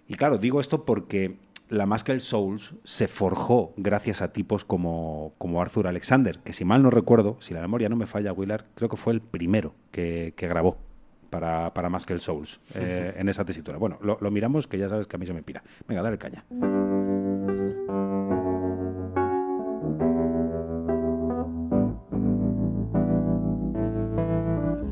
Y 0.08 0.14
claro, 0.14 0.38
digo 0.38 0.58
esto 0.62 0.86
porque 0.86 1.36
la 1.68 1.84
Muscle 1.84 2.20
Souls 2.20 2.72
se 2.84 3.06
forjó 3.06 3.74
gracias 3.76 4.22
a 4.22 4.32
tipos 4.32 4.64
como, 4.64 5.34
como 5.36 5.60
Arthur 5.60 5.88
Alexander, 5.88 6.38
que 6.38 6.54
si 6.54 6.64
mal 6.64 6.82
no 6.82 6.88
recuerdo, 6.88 7.36
si 7.40 7.52
la 7.52 7.60
memoria 7.60 7.90
no 7.90 7.96
me 7.96 8.06
falla, 8.06 8.32
Willard, 8.32 8.64
creo 8.76 8.88
que 8.88 8.96
fue 8.96 9.12
el 9.12 9.20
primero 9.20 9.74
que, 9.90 10.32
que 10.38 10.48
grabó 10.48 10.78
para, 11.30 11.72
para 11.74 11.88
Muscle 11.88 12.20
Souls 12.20 12.60
eh, 12.74 13.14
en 13.16 13.28
esa 13.28 13.44
tesitura. 13.44 13.78
Bueno, 13.78 13.98
lo, 14.02 14.18
lo 14.20 14.30
miramos, 14.30 14.66
que 14.66 14.78
ya 14.78 14.88
sabes 14.88 15.06
que 15.06 15.16
a 15.16 15.18
mí 15.18 15.26
se 15.26 15.32
me 15.34 15.42
pira. 15.42 15.62
Venga, 15.86 16.02
dale 16.02 16.18
caña. 16.18 16.44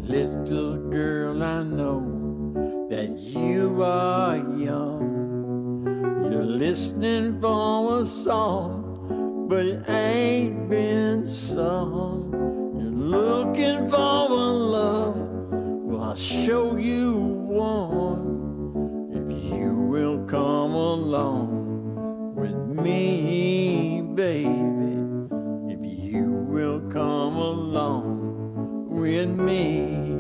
Little 0.07 0.79
girl, 0.91 1.43
I 1.43 1.63
know 1.65 2.89
that 2.89 3.11
you 3.19 3.83
are 3.83 4.37
young. 4.57 5.03
You're 6.31 6.45
listening 6.45 7.41
for 7.41 8.01
a 8.01 8.05
song, 8.05 9.47
but 9.49 9.67
it 9.67 9.89
ain't 9.89 10.69
been 10.69 11.27
sung. 11.27 12.31
You're 12.77 12.93
looking 12.93 13.89
for 13.89 13.97
a 13.97 14.53
love, 14.77 15.17
I'll 16.15 16.21
show 16.21 16.77
you 16.77 17.17
one. 17.19 19.11
If 19.11 19.53
you 19.53 19.75
will 19.75 20.25
come 20.27 20.71
along 20.71 22.37
with 22.37 22.55
me, 22.55 24.01
baby. 24.15 24.47
If 25.75 25.81
you 25.83 26.31
will 26.31 26.83
come 26.89 27.35
along 27.35 28.91
with 28.91 29.29
me. 29.29 30.14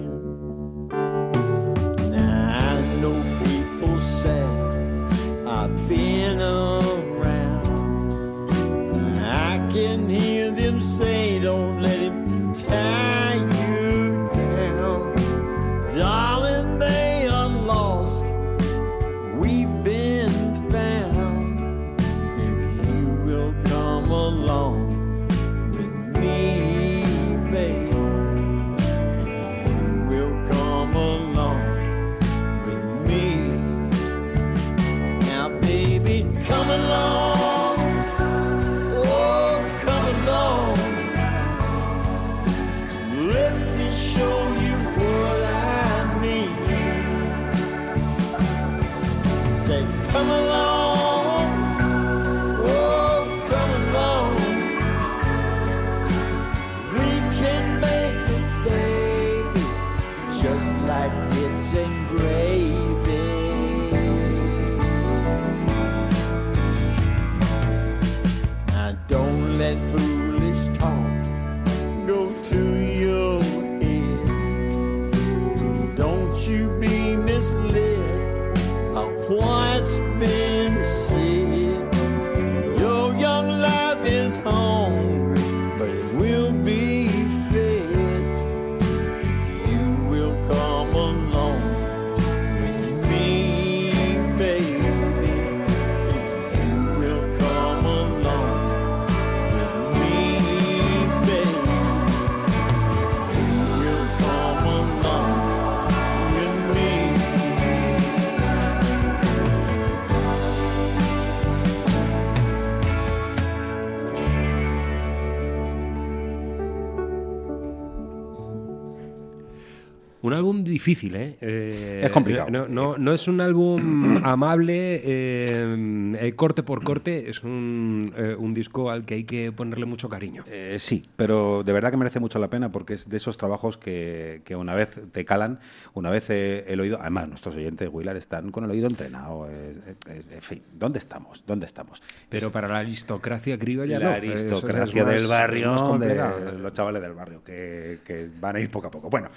Álbum 120.34 120.64
difícil, 120.64 121.14
¿eh? 121.16 121.36
Eh, 121.40 122.02
Es 122.04 122.10
complicado. 122.10 122.50
No, 122.50 122.68
no- 122.68 122.98
no 122.98 123.12
es 123.12 123.26
un 123.28 123.40
álbum 123.40 124.20
amable, 124.24 125.00
eh, 125.04 126.14
eh, 126.20 126.32
corte 126.34 126.62
por 126.62 126.82
corte, 126.84 127.30
es 127.30 127.42
un, 127.42 128.12
eh, 128.16 128.34
un 128.38 128.54
disco 128.54 128.90
al 128.90 129.04
que 129.04 129.14
hay 129.14 129.24
que 129.24 129.52
ponerle 129.52 129.86
mucho 129.86 130.08
cariño. 130.08 130.44
Sí, 130.78 131.02
pero 131.16 131.62
de 131.62 131.72
verdad 131.72 131.90
que 131.90 131.96
merece 131.96 132.20
mucho 132.20 132.38
la 132.38 132.48
pena 132.48 132.70
porque 132.72 132.94
es 132.94 133.08
de 133.08 133.16
esos 133.16 133.36
trabajos 133.36 133.78
que, 133.78 134.42
que 134.44 134.56
una 134.56 134.74
vez 134.74 134.98
te 135.12 135.24
calan, 135.24 135.58
una 135.94 136.10
vez 136.10 136.28
el 136.30 136.80
oído. 136.80 136.98
Además, 137.00 137.28
nuestros 137.28 137.54
oyentes, 137.54 137.88
Willard, 137.92 138.16
están 138.16 138.50
con 138.50 138.64
el 138.64 138.70
oído 138.70 138.86
entrenado. 138.88 139.48
en 139.48 140.42
fin, 140.42 140.62
¿dónde 140.72 140.98
estamos? 140.98 141.44
¿Dónde 141.46 141.66
estamos? 141.66 142.02
Pero 142.28 142.50
para 142.52 142.68
la 142.68 142.78
aristocracia 142.78 143.58
criolla 143.58 143.98
la 143.98 144.04
no. 144.06 144.10
aristocracia 144.12 145.02
es 145.02 145.06
del 145.22 145.26
barrio, 145.28 145.98
de 145.98 146.58
los 146.58 146.72
chavales 146.72 147.02
del 147.02 147.12
barrio, 147.12 147.42
que, 147.44 147.98
que 148.04 148.28
van 148.40 148.56
a 148.56 148.60
ir 148.60 148.70
poco 148.70 148.88
a 148.88 148.90
poco. 148.90 149.08
Bueno, 149.10 149.28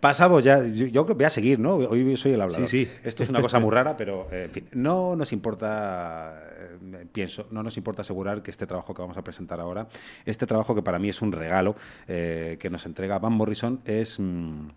pasamos 0.00 0.44
ya. 0.44 0.64
Yo, 0.64 0.86
yo 0.86 1.04
voy 1.04 1.24
a 1.24 1.30
seguir, 1.30 1.58
¿no? 1.58 1.74
Hoy 1.74 2.16
soy 2.16 2.32
el 2.32 2.40
hablador. 2.40 2.66
Sí, 2.66 2.86
sí. 2.86 2.92
Esto 3.04 3.22
es 3.22 3.28
una 3.28 3.40
cosa 3.40 3.58
muy 3.58 3.70
rara, 3.72 3.96
pero 3.96 4.28
eh, 4.30 4.44
en 4.44 4.50
fin, 4.50 4.68
no 4.72 5.16
nos 5.16 5.32
importa, 5.32 6.42
eh, 6.58 7.06
pienso, 7.12 7.46
no 7.50 7.62
nos 7.62 7.76
importa 7.76 8.02
asegurar 8.02 8.42
que 8.42 8.50
este 8.50 8.66
trabajo 8.66 8.94
que 8.94 9.02
vamos 9.02 9.16
a 9.16 9.22
presentar 9.22 9.60
ahora, 9.60 9.88
este 10.24 10.46
trabajo 10.46 10.74
que 10.74 10.82
para 10.82 10.98
mí 10.98 11.08
es 11.08 11.22
un 11.22 11.32
regalo 11.32 11.76
eh, 12.08 12.56
que 12.60 12.70
nos 12.70 12.86
entrega 12.86 13.18
Van 13.18 13.32
Morrison, 13.32 13.80
es. 13.84 14.18
mm, 14.18 14.68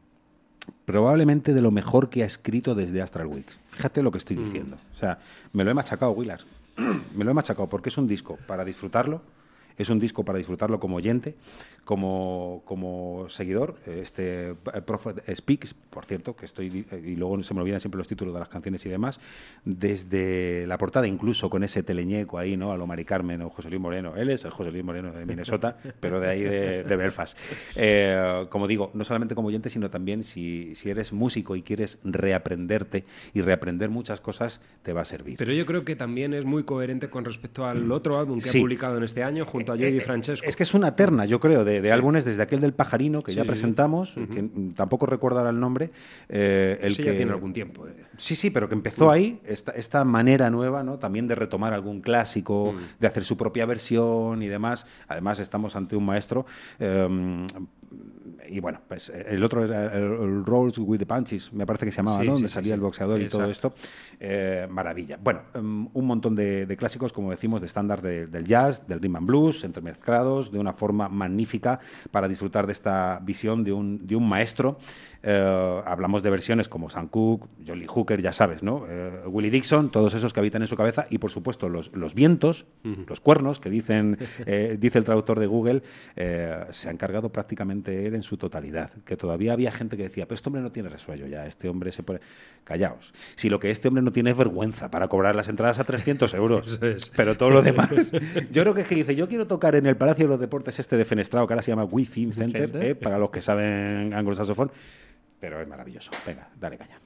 probablemente 0.86 1.54
de 1.54 1.62
lo 1.62 1.72
mejor 1.72 2.10
que 2.10 2.24
ha 2.24 2.26
escrito 2.26 2.76
desde 2.76 3.02
Astral 3.02 3.28
Weeks. 3.28 3.60
Fíjate 3.72 4.04
lo 4.04 4.12
que 4.12 4.18
estoy 4.18 4.36
diciendo. 4.36 4.78
O 4.94 4.98
sea, 4.98 5.20
me 5.54 5.64
lo 5.64 5.72
he 5.72 5.74
machacado, 5.74 6.12
Willard. 6.12 6.42
me 7.16 7.26
lo 7.26 7.32
he 7.32 7.34
machacado 7.34 7.68
porque 7.68 7.90
es 7.90 7.98
un 7.98 8.08
disco 8.08 8.38
para 8.48 8.66
disfrutarlo. 8.66 9.22
Es 9.78 9.90
un 9.90 10.00
disco 10.00 10.26
para 10.26 10.38
disfrutarlo 10.38 10.78
como 10.82 10.98
oyente, 10.98 11.36
como, 11.90 12.62
como 12.66 13.26
seguidor. 13.30 13.78
Este 13.88 14.50
eh, 14.52 14.82
Prophet 14.86 15.24
Speaks, 15.36 15.74
por 15.74 16.06
cierto, 16.06 16.36
que 16.36 16.46
estoy. 16.46 16.86
eh, 16.92 17.02
Y 17.04 17.16
luego 17.16 17.42
se 17.42 17.56
me 17.56 17.62
olvidan 17.62 17.80
siempre 17.80 17.98
los 17.98 18.08
títulos 18.08 18.32
de 18.32 18.40
las 18.40 18.48
canciones 18.48 18.86
y 18.86 18.90
demás. 18.90 19.20
Desde 19.66 20.68
la 20.68 20.78
portada, 20.78 21.08
incluso 21.08 21.50
con 21.50 21.64
ese 21.64 21.82
teleñeco 21.82 22.38
ahí, 22.38 22.56
¿no? 22.58 22.72
A 22.72 22.78
lo 22.78 22.86
Mari 22.86 23.06
Carmen 23.06 23.42
o 23.42 23.50
José 23.50 23.70
Luis 23.72 23.82
Moreno. 23.82 24.16
Él 24.16 24.30
es 24.30 24.46
el 24.46 24.52
José 24.52 24.72
Luis 24.72 24.84
Moreno 24.84 25.12
de 25.12 25.26
Minnesota, 25.26 25.78
pero 26.00 26.20
de 26.20 26.30
ahí 26.30 26.44
de, 26.44 26.84
de 26.84 26.96
Belfast. 26.96 27.36
Eh, 27.76 28.46
como 28.52 28.68
digo, 28.68 28.92
no 28.94 29.04
solamente 29.04 29.34
como 29.34 29.48
oyente, 29.48 29.72
sino 29.72 29.90
también 29.90 30.24
si, 30.24 30.76
si 30.76 30.92
eres 30.92 31.12
músico 31.12 31.56
y 31.56 31.64
quieres 31.64 31.98
reaprenderte 32.04 33.04
y 33.34 33.42
reaprender 33.42 33.90
muchas 33.90 34.22
cosas, 34.22 34.62
te 34.84 34.94
va 34.94 35.02
a 35.02 35.06
servir. 35.06 35.38
Pero 35.40 35.54
yo 35.54 35.66
creo 35.66 35.84
que 35.84 35.96
también 35.96 36.36
es 36.36 36.46
muy 36.46 36.62
coherente 36.64 37.10
con 37.10 37.26
respecto 37.26 37.66
al 37.66 37.92
otro 37.92 38.20
álbum 38.20 38.38
que 38.40 38.46
Sí. 38.46 38.60
ha 38.60 38.62
publicado 38.62 38.98
en 38.98 39.04
este 39.06 39.24
año 39.24 39.44
junto 39.46 39.74
a 39.74 39.76
Joey 39.76 39.98
Eh, 39.98 40.02
Francesco. 40.02 40.48
Es 40.48 40.56
que 40.56 40.62
es 40.64 40.74
una 40.76 40.96
terna, 40.96 41.26
yo 41.26 41.40
creo, 41.40 41.64
de, 41.66 41.79
de 41.82 41.92
álbumes 41.92 42.26
desde 42.26 42.42
aquel 42.42 42.60
del 42.62 42.74
pajarino 42.74 43.22
que 43.24 43.32
Sí, 43.32 43.38
ya 43.38 43.44
sí. 43.44 43.48
presentamos, 43.48 44.14
que 44.34 44.50
tampoco 44.76 45.06
recuerdo 45.06 45.38
ahora 45.40 45.50
el 45.52 45.60
nombre. 45.60 45.92
eh, 46.30 46.78
el 46.82 46.90
Ese 46.92 47.04
que 47.04 47.12
ya 47.12 47.16
tiene 47.18 47.32
algún 47.32 47.54
tiempo. 47.54 47.88
eh. 47.88 47.96
Sí, 48.18 48.36
sí, 48.36 48.50
pero 48.50 48.68
que 48.68 48.76
empezó 48.76 49.10
ahí, 49.12 49.40
esta, 49.46 49.72
esta 49.72 50.04
manera 50.04 50.50
nueva, 50.50 50.84
¿no? 50.84 51.00
También 51.00 51.28
de 51.28 51.36
retomar 51.36 51.74
algún 51.74 52.02
clásico, 52.02 52.74
Mm. 52.74 53.00
de 53.02 53.08
hacer 53.08 53.24
su 53.24 53.38
propia 53.38 53.66
versión 53.66 54.42
y 54.44 54.48
demás. 54.48 54.86
Además, 55.08 55.40
estamos 55.40 55.76
ante 55.76 55.96
un 55.96 56.06
maestro. 56.06 56.46
eh, 56.80 57.08
y 58.48 58.60
bueno, 58.60 58.80
pues 58.88 59.10
eh, 59.10 59.26
el 59.30 59.44
otro 59.44 59.64
era 59.66 59.94
el, 59.96 60.46
Rolls 60.46 60.78
with 60.78 61.00
the 61.00 61.06
Punches, 61.06 61.52
me 61.54 61.66
parece 61.66 61.86
que 61.86 61.92
se 61.92 61.98
llamaba, 61.98 62.20
Sí, 62.22 62.26
¿no? 62.28 62.32
sí, 62.32 62.36
Donde 62.36 62.48
sí, 62.48 62.54
salía 62.54 62.74
el 62.74 62.80
boxeador 62.82 63.22
y 63.22 63.28
todo 63.28 63.46
esto. 63.50 63.74
Eh, 64.20 64.68
maravilla. 64.70 65.18
Bueno, 65.22 65.42
em, 65.54 65.88
un 65.94 66.06
montón 66.06 66.36
de, 66.36 66.66
de 66.66 66.78
clásicos, 66.78 67.12
como 67.14 67.32
decimos, 67.32 67.62
de 67.62 67.68
estándar 67.68 68.02
de- 68.02 68.28
del 68.28 68.46
jazz, 68.46 68.88
del 68.88 69.00
rhythm 69.02 69.16
and 69.18 69.28
blues, 69.28 69.64
entremezclados 69.64 70.52
de 70.52 70.60
una 70.60 70.74
forma 70.74 71.10
magnífica 71.10 71.80
para 72.12 72.28
disfrutar 72.28 72.66
de 72.66 72.74
esta 72.74 73.20
visión 73.24 73.64
de 73.64 73.74
un, 73.74 74.06
de 74.06 74.16
un 74.16 74.28
maestro. 74.28 74.78
Eh, 75.22 75.82
hablamos 75.86 76.24
de 76.24 76.30
versiones 76.30 76.70
como 76.70 76.90
Sam 76.90 77.10
Cooke, 77.10 77.48
Jolly 77.68 77.88
Hooker, 77.88 78.22
ya 78.22 78.32
sabes, 78.32 78.64
¿no? 78.64 78.86
Eh, 78.88 79.22
Willie 79.26 79.52
Dixon, 79.52 79.92
todos 79.92 80.14
esos 80.14 80.32
que 80.32 80.40
habitan 80.40 80.62
en 80.62 80.68
su 80.68 80.78
cabeza 80.78 81.08
y, 81.10 81.18
por 81.18 81.32
supuesto, 81.32 81.68
los, 81.68 81.94
los 81.94 82.14
vientos, 82.14 82.66
los 82.84 83.20
cuernos 83.20 83.60
que 83.60 83.70
dicen, 83.70 84.18
eh, 84.46 84.78
dice 84.80 84.98
el 84.98 85.04
traductor 85.04 85.40
de 85.40 85.48
Google, 85.48 85.84
se 86.16 86.88
ha 86.88 86.92
encargado 86.92 87.30
prácticamente 87.30 88.06
él 88.06 88.16
en 88.16 88.24
su 88.24 88.38
totalidad. 88.38 88.92
Que 89.04 89.18
todavía 89.18 89.54
había 89.54 89.72
gente 89.72 89.98
que 89.98 90.04
decía, 90.04 90.26
pero 90.26 90.36
este 90.36 90.50
hombre 90.50 90.62
no 90.62 90.72
tiene 90.72 90.90
resuello 90.90 91.28
ya, 91.28 91.46
este 91.46 91.68
hombre 91.68 91.92
se 91.92 92.04
pone... 92.04 92.20
Callaos. 92.64 93.14
Si 93.36 93.50
lo 93.50 93.60
que 93.60 93.72
este 93.72 93.88
hombre 93.88 94.04
no 94.04 94.12
tiene 94.12 94.30
es 94.30 94.38
vergüenza 94.38 94.92
para 94.92 95.08
cobrar 95.08 95.36
las 95.36 95.48
entradas 95.48 95.80
a 95.80 95.84
300 95.84 96.34
euros, 96.36 96.80
es. 96.84 97.10
pero 97.16 97.36
todo 97.36 97.50
lo 97.50 97.62
demás. 97.62 97.90
Yo 98.52 98.62
creo 98.62 98.74
que 98.76 98.82
es 98.82 98.88
que 98.88 98.96
dice, 98.96 99.16
yo 99.16 99.28
quiero 99.28 99.48
tocar 99.48 99.76
en 99.76 99.86
el 99.86 99.98
Palacio 99.98 100.26
de 100.26 100.30
los 100.30 100.40
Deportes 100.40 100.80
este 100.80 100.96
de 100.96 101.04
Fenestrado, 101.04 101.48
que 101.48 101.54
ahora 101.54 101.64
se 101.64 101.72
llama 101.72 101.86
Wii 101.86 102.06
Film 102.06 102.32
Center, 102.32 102.98
para 103.00 103.18
los 103.18 103.32
que 103.32 103.42
saben 103.42 104.14
anglosaxofón, 104.14 104.72
pero 105.40 105.62
es 105.62 105.68
maravilloso. 105.68 106.12
Venga, 106.26 106.50
dale 106.60 106.78
caña. 106.78 107.00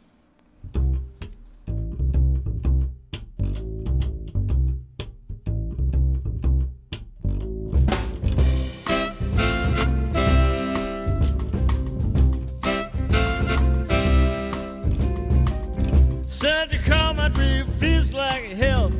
Such 16.25 16.73
a 16.73 16.79
country 16.79 17.63
feels 17.79 18.11
like 18.11 18.43
hell. 18.49 18.91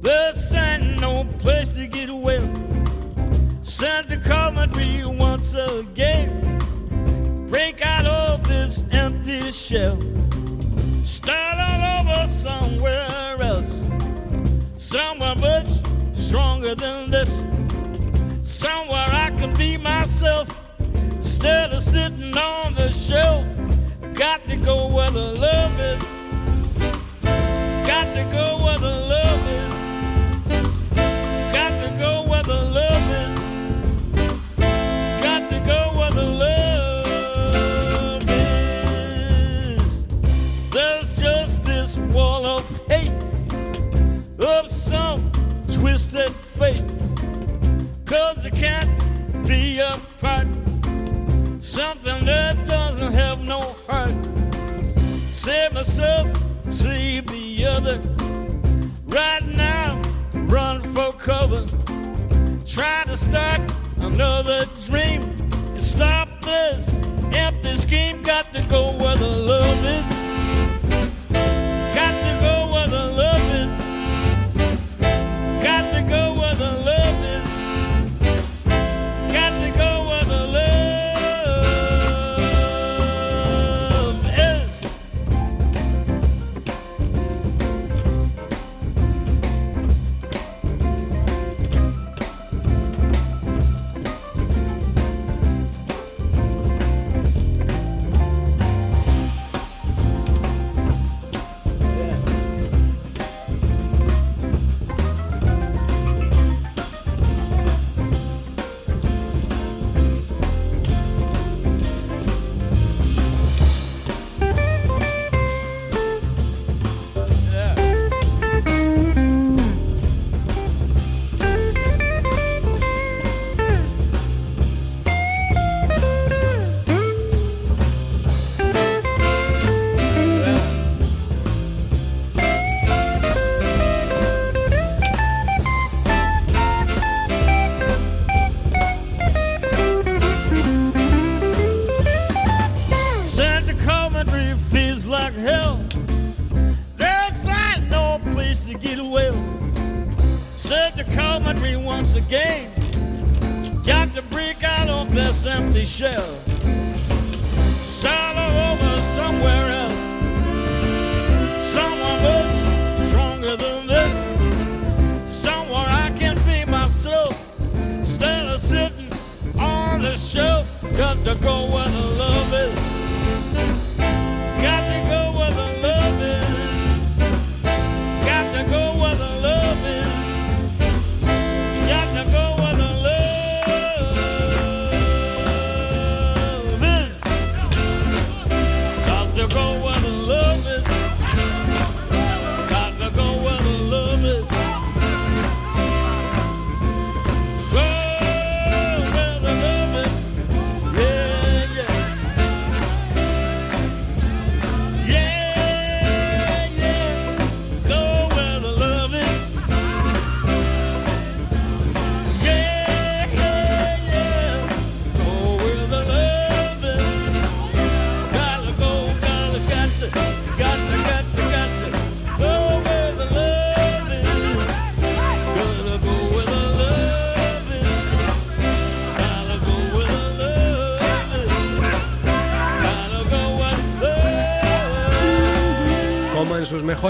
There's 0.00 0.52
ain't 0.52 1.00
no 1.00 1.24
place 1.38 1.74
to 1.74 1.86
get 1.86 2.08
away. 2.08 2.40
Such 3.62 4.10
a 4.10 4.16
country 4.18 5.04
once 5.04 5.54
again. 5.54 6.41
Break 7.72 7.86
out 7.86 8.04
of 8.06 8.46
this 8.46 8.84
empty 8.90 9.50
shell. 9.50 9.98
Start 11.06 11.56
all 11.58 12.00
over 12.00 12.28
somewhere 12.28 13.40
else. 13.40 13.82
Somewhere 14.76 15.34
much 15.36 15.70
stronger 16.12 16.74
than 16.74 17.10
this. 17.10 17.30
Somewhere 18.42 19.08
I 19.08 19.30
can 19.38 19.54
be 19.54 19.78
myself 19.78 20.48
instead 20.80 21.72
of 21.72 21.82
sitting 21.82 22.36
on 22.36 22.74
the 22.74 22.90
shelf. 22.90 23.46
Got 24.12 24.46
to 24.48 24.56
go 24.56 24.88
where 24.88 25.10
the 25.10 25.32
love 25.32 25.80
is. 25.80 26.02
Got 27.86 28.14
to 28.16 28.24
go 28.30 28.64
where 28.64 28.78
the 28.78 28.96
love 29.14 29.48
is. 29.48 29.74
Got 31.54 31.72
to 31.80 31.96
go 31.98 32.26
where 32.28 32.42
the 32.42 32.71
be 50.22 50.28
apart. 50.28 50.46
Something 51.62 52.24
that 52.24 52.66
doesn't 52.66 53.12
have 53.12 53.42
no 53.44 53.76
heart. 53.88 54.12
Save 55.30 55.74
myself, 55.74 56.28
save 56.68 57.26
the 57.26 57.66
other. 57.66 57.98
Right 59.06 59.44
now, 59.46 60.00
run 60.34 60.80
for 60.80 61.12
cover. 61.12 61.66
Try 62.66 63.04
to 63.06 63.16
start 63.16 63.60
another 63.98 64.66
dream. 64.86 65.22
And 65.74 65.82
stop 65.82 66.28
this 66.42 66.94
empty 67.34 67.76
scheme. 67.76 68.22
Got 68.22 68.52
to 68.54 68.62
go 68.68 68.92
where 68.96 69.16
the 69.16 69.28
love 69.28 69.84
is. 69.84 70.41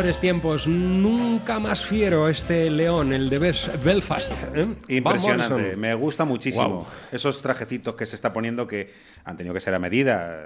Mejores 0.02 0.18
tiempos, 0.18 0.66
nunca 0.66 1.60
más 1.60 1.84
fiero 1.84 2.28
este 2.28 2.68
león, 2.70 3.12
el 3.12 3.30
de 3.30 3.38
Belfast. 3.38 4.32
¿eh? 4.52 4.64
Impresionante, 4.88 5.76
me 5.76 5.94
gusta 5.94 6.24
muchísimo. 6.24 6.88
Esos 7.12 7.40
trajecitos 7.40 7.94
que 7.94 8.04
se 8.04 8.16
está 8.16 8.32
poniendo 8.32 8.66
que 8.66 8.90
han 9.24 9.36
tenido 9.36 9.54
que 9.54 9.60
ser 9.60 9.74
a 9.74 9.78
medida. 9.78 10.40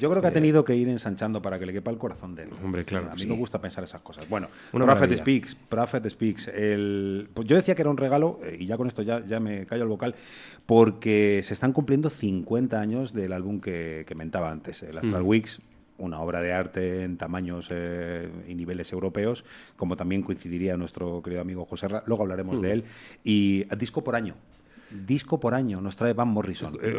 Yo 0.00 0.10
creo 0.10 0.20
que 0.20 0.26
ha 0.26 0.32
tenido 0.32 0.64
que 0.64 0.74
ir 0.74 0.88
ensanchando 0.88 1.40
para 1.40 1.60
que 1.60 1.66
le 1.66 1.72
quepa 1.72 1.92
el 1.92 1.96
corazón 1.98 2.34
de 2.34 2.42
él. 2.42 2.48
Hombre, 2.64 2.84
claro 2.84 3.08
A 3.12 3.14
mí 3.14 3.20
sí. 3.20 3.26
me 3.28 3.36
gusta 3.36 3.60
pensar 3.60 3.84
esas 3.84 4.00
cosas. 4.00 4.28
Bueno, 4.28 4.48
Una 4.72 4.84
Prophet 4.84 5.02
maravilla. 5.10 5.22
Speaks, 5.22 5.54
Prophet 5.68 6.08
Speaks. 6.10 6.48
El, 6.48 7.30
pues 7.32 7.46
yo 7.46 7.54
decía 7.54 7.76
que 7.76 7.82
era 7.82 7.90
un 7.92 7.98
regalo, 7.98 8.40
eh, 8.42 8.56
y 8.58 8.66
ya 8.66 8.76
con 8.76 8.88
esto 8.88 9.02
ya, 9.02 9.24
ya 9.24 9.38
me 9.38 9.64
callo 9.66 9.84
el 9.84 9.88
vocal, 9.88 10.16
porque 10.66 11.40
se 11.44 11.54
están 11.54 11.72
cumpliendo 11.72 12.10
50 12.10 12.80
años 12.80 13.12
del 13.12 13.32
álbum 13.32 13.60
que, 13.60 14.02
que 14.08 14.16
mentaba 14.16 14.50
antes, 14.50 14.82
el 14.82 14.98
Astral 14.98 15.22
Mm. 15.22 15.26
Weeks 15.28 15.60
una 15.98 16.20
obra 16.20 16.40
de 16.40 16.52
arte 16.52 17.02
en 17.04 17.16
tamaños 17.16 17.68
eh, 17.70 18.28
y 18.48 18.54
niveles 18.54 18.92
europeos, 18.92 19.44
como 19.76 19.96
también 19.96 20.22
coincidiría 20.22 20.76
nuestro 20.76 21.20
querido 21.22 21.42
amigo 21.42 21.64
José 21.66 21.88
Ra. 21.88 22.02
Luego 22.06 22.22
hablaremos 22.22 22.58
Mm. 22.58 22.62
de 22.62 22.72
él. 22.72 22.84
Y 23.24 23.64
disco 23.76 24.02
por 24.02 24.14
año. 24.16 24.34
Disco 24.90 25.38
por 25.38 25.52
año 25.54 25.82
nos 25.82 25.96
trae 25.96 26.14
Van 26.14 26.28
Morrison. 26.28 26.78
Eh, 26.82 26.96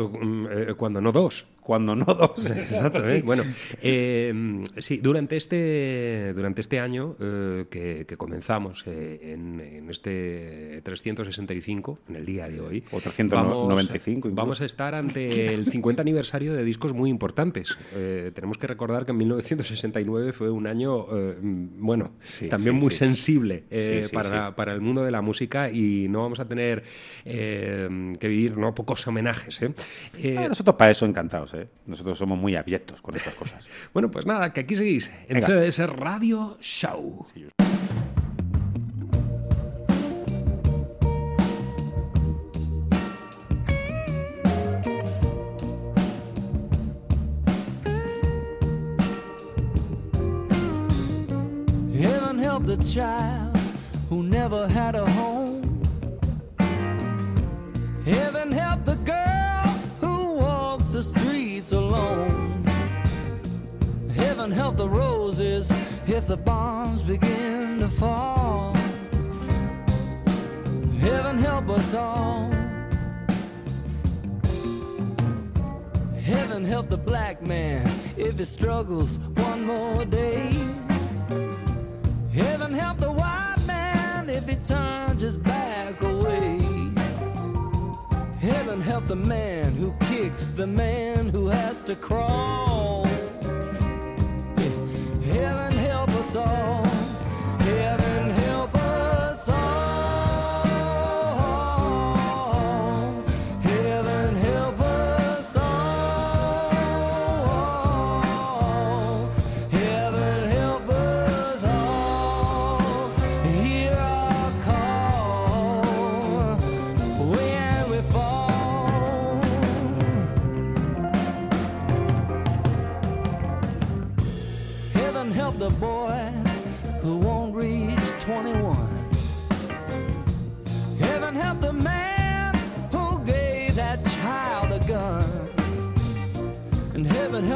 eh, 0.69 0.73
cuando 0.77 1.01
no 1.01 1.11
dos. 1.11 1.47
Cuando 1.69 1.95
no 1.95 2.03
dos. 2.05 2.49
Exacto, 2.49 3.07
¿eh? 3.07 3.21
Bueno, 3.23 3.43
eh, 3.83 4.63
sí, 4.79 4.97
durante 4.97 5.37
este, 5.37 6.33
durante 6.33 6.61
este 6.61 6.79
año 6.79 7.15
eh, 7.19 7.65
que, 7.69 8.05
que 8.07 8.17
comenzamos 8.17 8.83
eh, 8.87 9.19
en, 9.33 9.59
en 9.59 9.87
este 9.87 10.81
365, 10.83 11.99
en 12.09 12.15
el 12.15 12.25
día 12.25 12.49
de 12.49 12.59
hoy, 12.59 12.83
O 12.91 12.99
395 12.99 14.29
incluso. 14.29 14.35
vamos 14.35 14.61
a 14.61 14.65
estar 14.65 14.95
ante 14.95 15.53
el 15.53 15.63
50 15.63 16.01
aniversario 16.01 16.53
de 16.53 16.63
discos 16.63 16.93
muy 16.93 17.11
importantes. 17.11 17.77
Eh, 17.93 18.31
tenemos 18.33 18.57
que 18.57 18.65
recordar 18.65 19.05
que 19.05 19.11
en 19.11 19.17
1969 19.17 20.33
fue 20.33 20.49
un 20.49 20.65
año, 20.65 21.05
eh, 21.15 21.35
bueno, 21.39 22.13
Sí, 22.19 22.49
también 22.49 22.77
sí, 22.77 22.81
muy 22.81 22.91
sí. 22.93 22.97
sensible 22.97 23.65
eh, 23.69 24.07
para, 24.11 24.55
para 24.55 24.73
el 24.73 24.81
mundo 24.81 25.03
de 25.03 25.11
la 25.11 25.21
música 25.21 25.69
y 25.69 26.07
no 26.09 26.23
vamos 26.23 26.39
a 26.39 26.45
tener 26.47 26.81
eh, 27.25 28.13
que 28.19 28.27
vivir 28.27 28.57
no 28.57 28.73
pocos 28.73 29.05
homenajes. 29.05 29.61
¿eh? 29.61 29.71
Eh, 30.17 30.47
nosotros 30.49 30.75
para 30.75 30.89
eso 30.89 31.05
encantados, 31.05 31.53
¿eh? 31.59 31.69
Nosotros 31.85 32.17
somos 32.17 32.37
muy 32.37 32.55
abyectos 32.55 33.01
con 33.01 33.15
estas 33.15 33.35
cosas. 33.35 33.65
Bueno, 33.93 34.09
pues 34.11 34.25
nada, 34.25 34.53
que 34.53 34.61
aquí 34.61 34.75
seguís 34.75 35.11
en 35.27 35.39
Venga. 35.41 35.47
CDS 35.47 35.89
Radio 35.89 36.57
Show. 36.59 37.25
Heaven 51.93 52.37
help 52.37 52.65
the 52.65 52.77
child 52.77 53.55
who 54.09 54.23
never 54.23 54.67
had 54.67 54.95
a 54.95 55.05
home. 55.11 55.81
Heaven 58.05 58.51
help 58.51 58.68
the 60.99 61.19
streets 61.19 61.71
alone. 61.71 62.61
Heaven 64.13 64.51
help 64.51 64.75
the 64.75 64.89
roses 64.89 65.71
if 66.07 66.27
the 66.27 66.35
bombs 66.35 67.01
begin 67.01 67.79
to 67.79 67.87
fall. 67.87 68.73
Heaven 70.99 71.37
help 71.37 71.69
us 71.69 71.93
all. 71.93 72.51
Heaven 76.21 76.65
help 76.65 76.89
the 76.89 76.97
black 76.97 77.41
man 77.41 77.89
if 78.17 78.37
he 78.37 78.43
struggles 78.43 79.19
one 79.35 79.63
more 79.63 80.03
day. 80.03 80.51
Heaven 82.33 82.73
help 82.73 82.99
the 82.99 83.11
white 83.11 83.63
man 83.65 84.29
if 84.29 84.45
he 84.49 84.55
turns 84.55 85.21
his 85.21 85.37
back 85.37 86.01
away. 86.01 86.68
Heaven 88.49 88.81
help 88.81 89.05
the 89.05 89.15
man 89.15 89.73
who 89.73 89.93
kicks 90.09 90.47
the 90.47 90.65
man 90.65 91.29
who 91.29 91.49
has 91.49 91.81
to 91.83 91.95
crawl. 91.95 93.05
Heaven 95.23 95.73
help 95.77 96.09
us 96.09 96.35
all. 96.35 96.78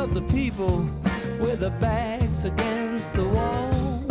Help 0.03 0.13
the 0.13 0.33
people 0.33 0.79
with 1.39 1.61
their 1.61 1.69
backs 1.79 2.43
against 2.43 3.13
the 3.13 3.23
wall. 3.23 4.03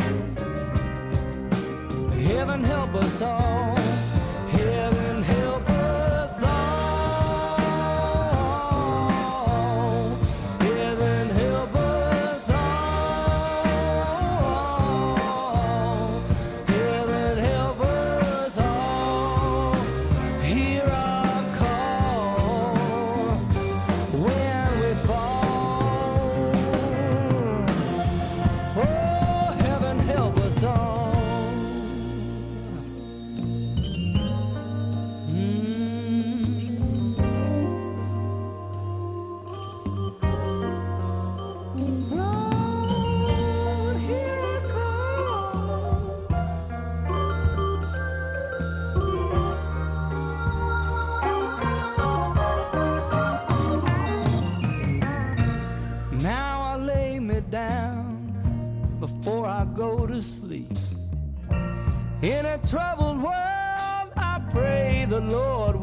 Heaven 2.13 2.65
help 2.65 2.95
us 2.95 3.21
all. 3.21 3.82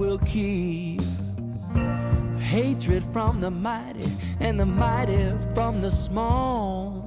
Will 0.09 0.17
keep 0.25 1.01
hatred 2.39 3.03
from 3.13 3.39
the 3.39 3.51
mighty 3.51 4.09
and 4.39 4.59
the 4.59 4.65
mighty 4.65 5.31
from 5.53 5.81
the 5.81 5.91
small. 5.91 7.05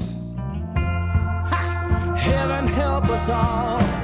Ha! 0.76 2.14
Heaven 2.16 2.68
help 2.68 3.08
us 3.08 3.28
all. 3.28 4.01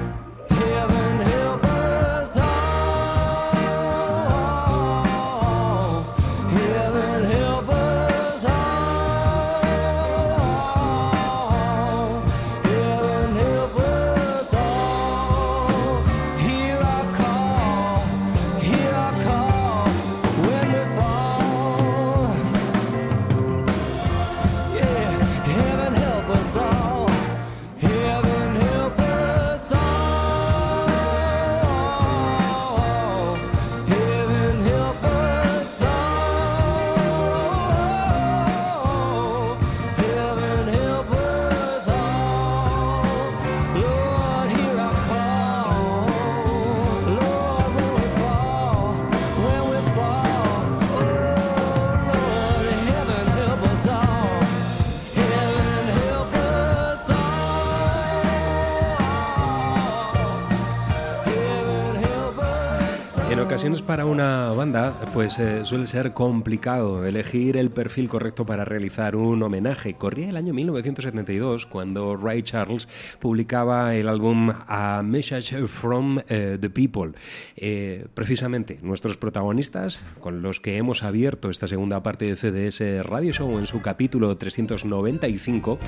Para 63.89 64.05
una 64.05 64.51
banda 64.51 64.93
pues 65.15 65.39
eh, 65.39 65.65
suele 65.65 65.87
ser 65.87 66.13
complicado 66.13 67.07
elegir 67.07 67.57
el 67.57 67.71
perfil 67.71 68.07
correcto 68.11 68.45
para 68.45 68.67
realizar 68.67 69.17
un 69.17 69.43
homenaje. 69.43 69.95
Corría 69.95 70.29
el 70.29 70.37
año 70.37 70.53
1972 70.53 71.65
cuando 71.65 72.15
Ray 72.15 72.43
Charles 72.43 72.87
publicaba 73.19 73.95
el 73.95 74.07
álbum 74.07 74.53
A 74.67 75.03
Message 75.03 75.67
from 75.69 76.21
eh, 76.29 76.59
the 76.61 76.69
People. 76.69 77.13
Eh, 77.57 78.05
precisamente 78.13 78.79
nuestros 78.83 79.17
protagonistas 79.17 80.03
con 80.21 80.43
los 80.43 80.61
que 80.61 80.77
hemos 80.77 81.03
abierto 81.03 81.49
esta 81.49 81.67
segunda 81.67 82.03
parte 82.03 82.27
de 82.27 82.37
CDS 82.37 83.07
Radio 83.07 83.33
Show 83.33 83.59
en 83.59 83.67
su 83.67 83.81
capítulo 83.81 84.37
395 84.37 85.79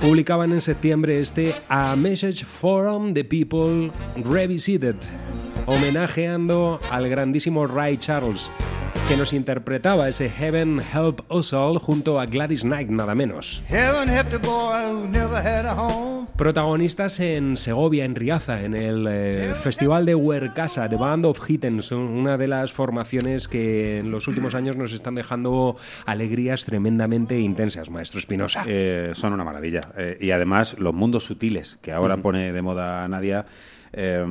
publicaban 0.00 0.52
en 0.52 0.60
septiembre 0.60 1.20
este 1.20 1.54
A 1.68 1.96
Message 1.96 2.44
from 2.44 3.14
the 3.14 3.24
People 3.24 3.90
Revisited, 4.24 4.96
homenajeando 5.66 6.80
al 6.90 7.08
grandísimo 7.08 7.66
Ray 7.66 7.96
Charles, 7.96 8.50
que 9.06 9.16
nos 9.16 9.32
interpretaba 9.32 10.08
ese 10.08 10.28
Heaven 10.28 10.80
Help 10.80 11.20
Us 11.30 11.52
All 11.52 11.78
junto 11.78 12.18
a 12.18 12.26
Gladys 12.26 12.62
Knight, 12.62 12.88
nada 12.88 13.14
menos. 13.14 13.62
Heaven 13.68 14.08
help 14.08 14.28
the 14.30 14.38
boy 14.38 14.92
who 14.92 15.06
never 15.06 15.36
had 15.36 15.66
a 15.66 15.74
home. 15.74 16.26
Protagonistas 16.36 17.20
en 17.20 17.56
Segovia, 17.56 18.04
en 18.04 18.14
Riaza, 18.14 18.62
en 18.62 18.74
el 18.74 19.06
eh, 19.08 19.54
Festival 19.62 20.06
de 20.06 20.14
Huercasa, 20.14 20.88
The 20.88 20.96
Band 20.96 21.26
of 21.26 21.40
Hittens, 21.48 21.92
una 21.92 22.38
de 22.38 22.48
las 22.48 22.72
formaciones 22.72 23.48
que 23.48 23.98
en 23.98 24.10
los 24.10 24.28
últimos 24.28 24.54
años 24.54 24.76
nos 24.76 24.92
están 24.92 25.14
dejando 25.16 25.76
alegrías 26.06 26.64
tremendamente 26.64 27.38
intensas, 27.40 27.90
maestro 27.90 28.20
Espinosa. 28.20 28.64
Eh, 28.66 29.12
son 29.14 29.32
una 29.32 29.44
maravilla. 29.44 29.80
Eh, 29.96 30.16
y 30.20 30.30
además, 30.30 30.76
los 30.78 30.94
mundos 30.94 31.24
sutiles, 31.24 31.78
que 31.82 31.92
ahora 31.92 32.18
pone 32.18 32.52
de 32.52 32.62
moda 32.62 33.06
Nadia, 33.08 33.46
eh, 33.92 34.24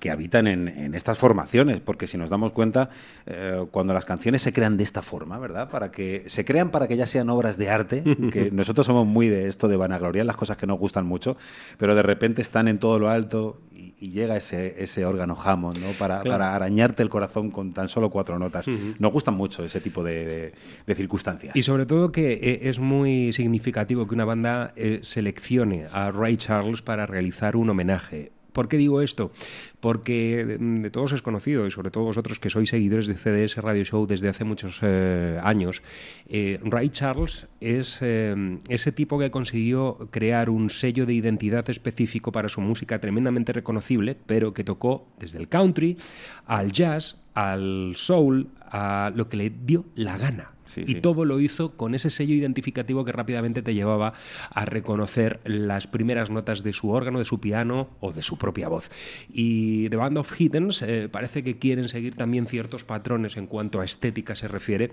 que 0.00 0.10
habitan 0.10 0.46
en, 0.46 0.68
en 0.68 0.94
estas 0.94 1.18
formaciones, 1.18 1.80
porque 1.80 2.06
si 2.06 2.16
nos 2.18 2.30
damos 2.30 2.52
cuenta, 2.52 2.90
eh, 3.26 3.64
cuando 3.70 3.94
las 3.94 4.04
canciones 4.04 4.42
se 4.42 4.52
crean 4.52 4.76
de 4.76 4.84
esta 4.84 5.02
forma, 5.02 5.38
¿verdad? 5.38 5.70
Para 5.70 5.90
que 5.90 6.24
se 6.26 6.44
crean 6.44 6.70
para 6.70 6.88
que 6.88 6.96
ya 6.96 7.06
sean 7.06 7.28
obras 7.30 7.56
de 7.58 7.70
arte, 7.70 8.02
que 8.32 8.50
nosotros 8.52 8.86
somos 8.86 9.06
muy 9.06 9.28
de 9.28 9.48
esto 9.48 9.68
de 9.68 9.76
vanagloriar 9.76 10.26
las 10.26 10.36
cosas 10.36 10.56
que 10.56 10.66
nos 10.66 10.78
gustan 10.78 11.06
mucho, 11.06 11.36
pero 11.78 11.94
de 11.94 12.02
repente 12.02 12.42
están 12.42 12.68
en 12.68 12.78
todo 12.78 12.98
lo 12.98 13.08
alto 13.10 13.60
y, 13.72 13.94
y 13.98 14.10
llega 14.10 14.36
ese, 14.36 14.82
ese 14.82 15.04
órgano 15.04 15.36
Hammond, 15.42 15.78
¿no? 15.78 15.88
Para, 15.98 16.20
Claro. 16.20 16.30
para 16.38 16.54
arañarte 16.54 17.02
el 17.02 17.08
corazón 17.08 17.50
con 17.50 17.72
tan 17.72 17.88
solo 17.88 18.08
cuatro 18.10 18.38
notas. 18.38 18.66
Nos 18.98 19.12
gustan 19.12 19.34
mucho 19.34 19.64
ese 19.64 19.80
tipo 19.80 20.02
de, 20.04 20.24
de- 20.24 20.52
de 20.86 20.94
circunstancias. 20.94 21.56
Y 21.56 21.62
sobre 21.62 21.86
todo 21.86 22.12
que 22.12 22.32
eh, 22.34 22.68
es 22.68 22.78
muy 22.78 23.32
significativo 23.32 24.06
que 24.06 24.14
una 24.14 24.24
banda 24.24 24.72
eh, 24.76 25.00
seleccione 25.02 25.86
a 25.92 26.10
Ray 26.10 26.36
Charles 26.36 26.82
para 26.82 27.06
realizar 27.06 27.56
un 27.56 27.70
homenaje. 27.70 28.30
¿Por 28.54 28.68
qué 28.68 28.78
digo 28.78 29.02
esto? 29.02 29.32
Porque 29.80 30.46
de, 30.46 30.58
de 30.58 30.90
todos 30.90 31.12
es 31.12 31.22
conocido, 31.22 31.66
y 31.66 31.72
sobre 31.72 31.90
todo 31.90 32.04
vosotros 32.04 32.38
que 32.38 32.50
sois 32.50 32.70
seguidores 32.70 33.08
de 33.08 33.14
CDS 33.14 33.58
Radio 33.58 33.84
Show 33.84 34.06
desde 34.06 34.28
hace 34.28 34.44
muchos 34.44 34.78
eh, 34.82 35.40
años, 35.42 35.82
eh, 36.28 36.60
Ray 36.62 36.90
Charles 36.90 37.48
es 37.60 37.98
eh, 38.00 38.58
ese 38.68 38.92
tipo 38.92 39.18
que 39.18 39.32
consiguió 39.32 39.98
crear 40.12 40.50
un 40.50 40.70
sello 40.70 41.04
de 41.04 41.14
identidad 41.14 41.68
específico 41.68 42.30
para 42.30 42.48
su 42.48 42.60
música 42.60 43.00
tremendamente 43.00 43.52
reconocible, 43.52 44.16
pero 44.24 44.54
que 44.54 44.62
tocó 44.62 45.08
desde 45.18 45.38
el 45.38 45.48
country 45.48 45.98
al 46.46 46.70
jazz, 46.70 47.18
al 47.34 47.94
soul, 47.96 48.48
a 48.60 49.12
lo 49.14 49.28
que 49.28 49.36
le 49.36 49.50
dio 49.50 49.84
la 49.96 50.16
gana. 50.16 50.53
Sí, 50.74 50.82
y 50.86 50.94
sí. 50.94 51.00
todo 51.00 51.24
lo 51.24 51.38
hizo 51.38 51.76
con 51.76 51.94
ese 51.94 52.10
sello 52.10 52.34
identificativo 52.34 53.04
que 53.04 53.12
rápidamente 53.12 53.62
te 53.62 53.74
llevaba 53.74 54.14
a 54.50 54.64
reconocer 54.64 55.40
las 55.44 55.86
primeras 55.86 56.30
notas 56.30 56.64
de 56.64 56.72
su 56.72 56.90
órgano, 56.90 57.20
de 57.20 57.24
su 57.24 57.38
piano 57.40 57.90
o 58.00 58.12
de 58.12 58.22
su 58.22 58.38
propia 58.38 58.68
voz. 58.68 58.90
Y 59.32 59.88
The 59.88 59.96
Band 59.96 60.18
of 60.18 60.40
Hiddens 60.40 60.82
eh, 60.82 61.08
parece 61.10 61.44
que 61.44 61.58
quieren 61.58 61.88
seguir 61.88 62.16
también 62.16 62.46
ciertos 62.46 62.82
patrones 62.82 63.36
en 63.36 63.46
cuanto 63.46 63.80
a 63.80 63.84
estética 63.84 64.34
se 64.34 64.48
refiere. 64.48 64.90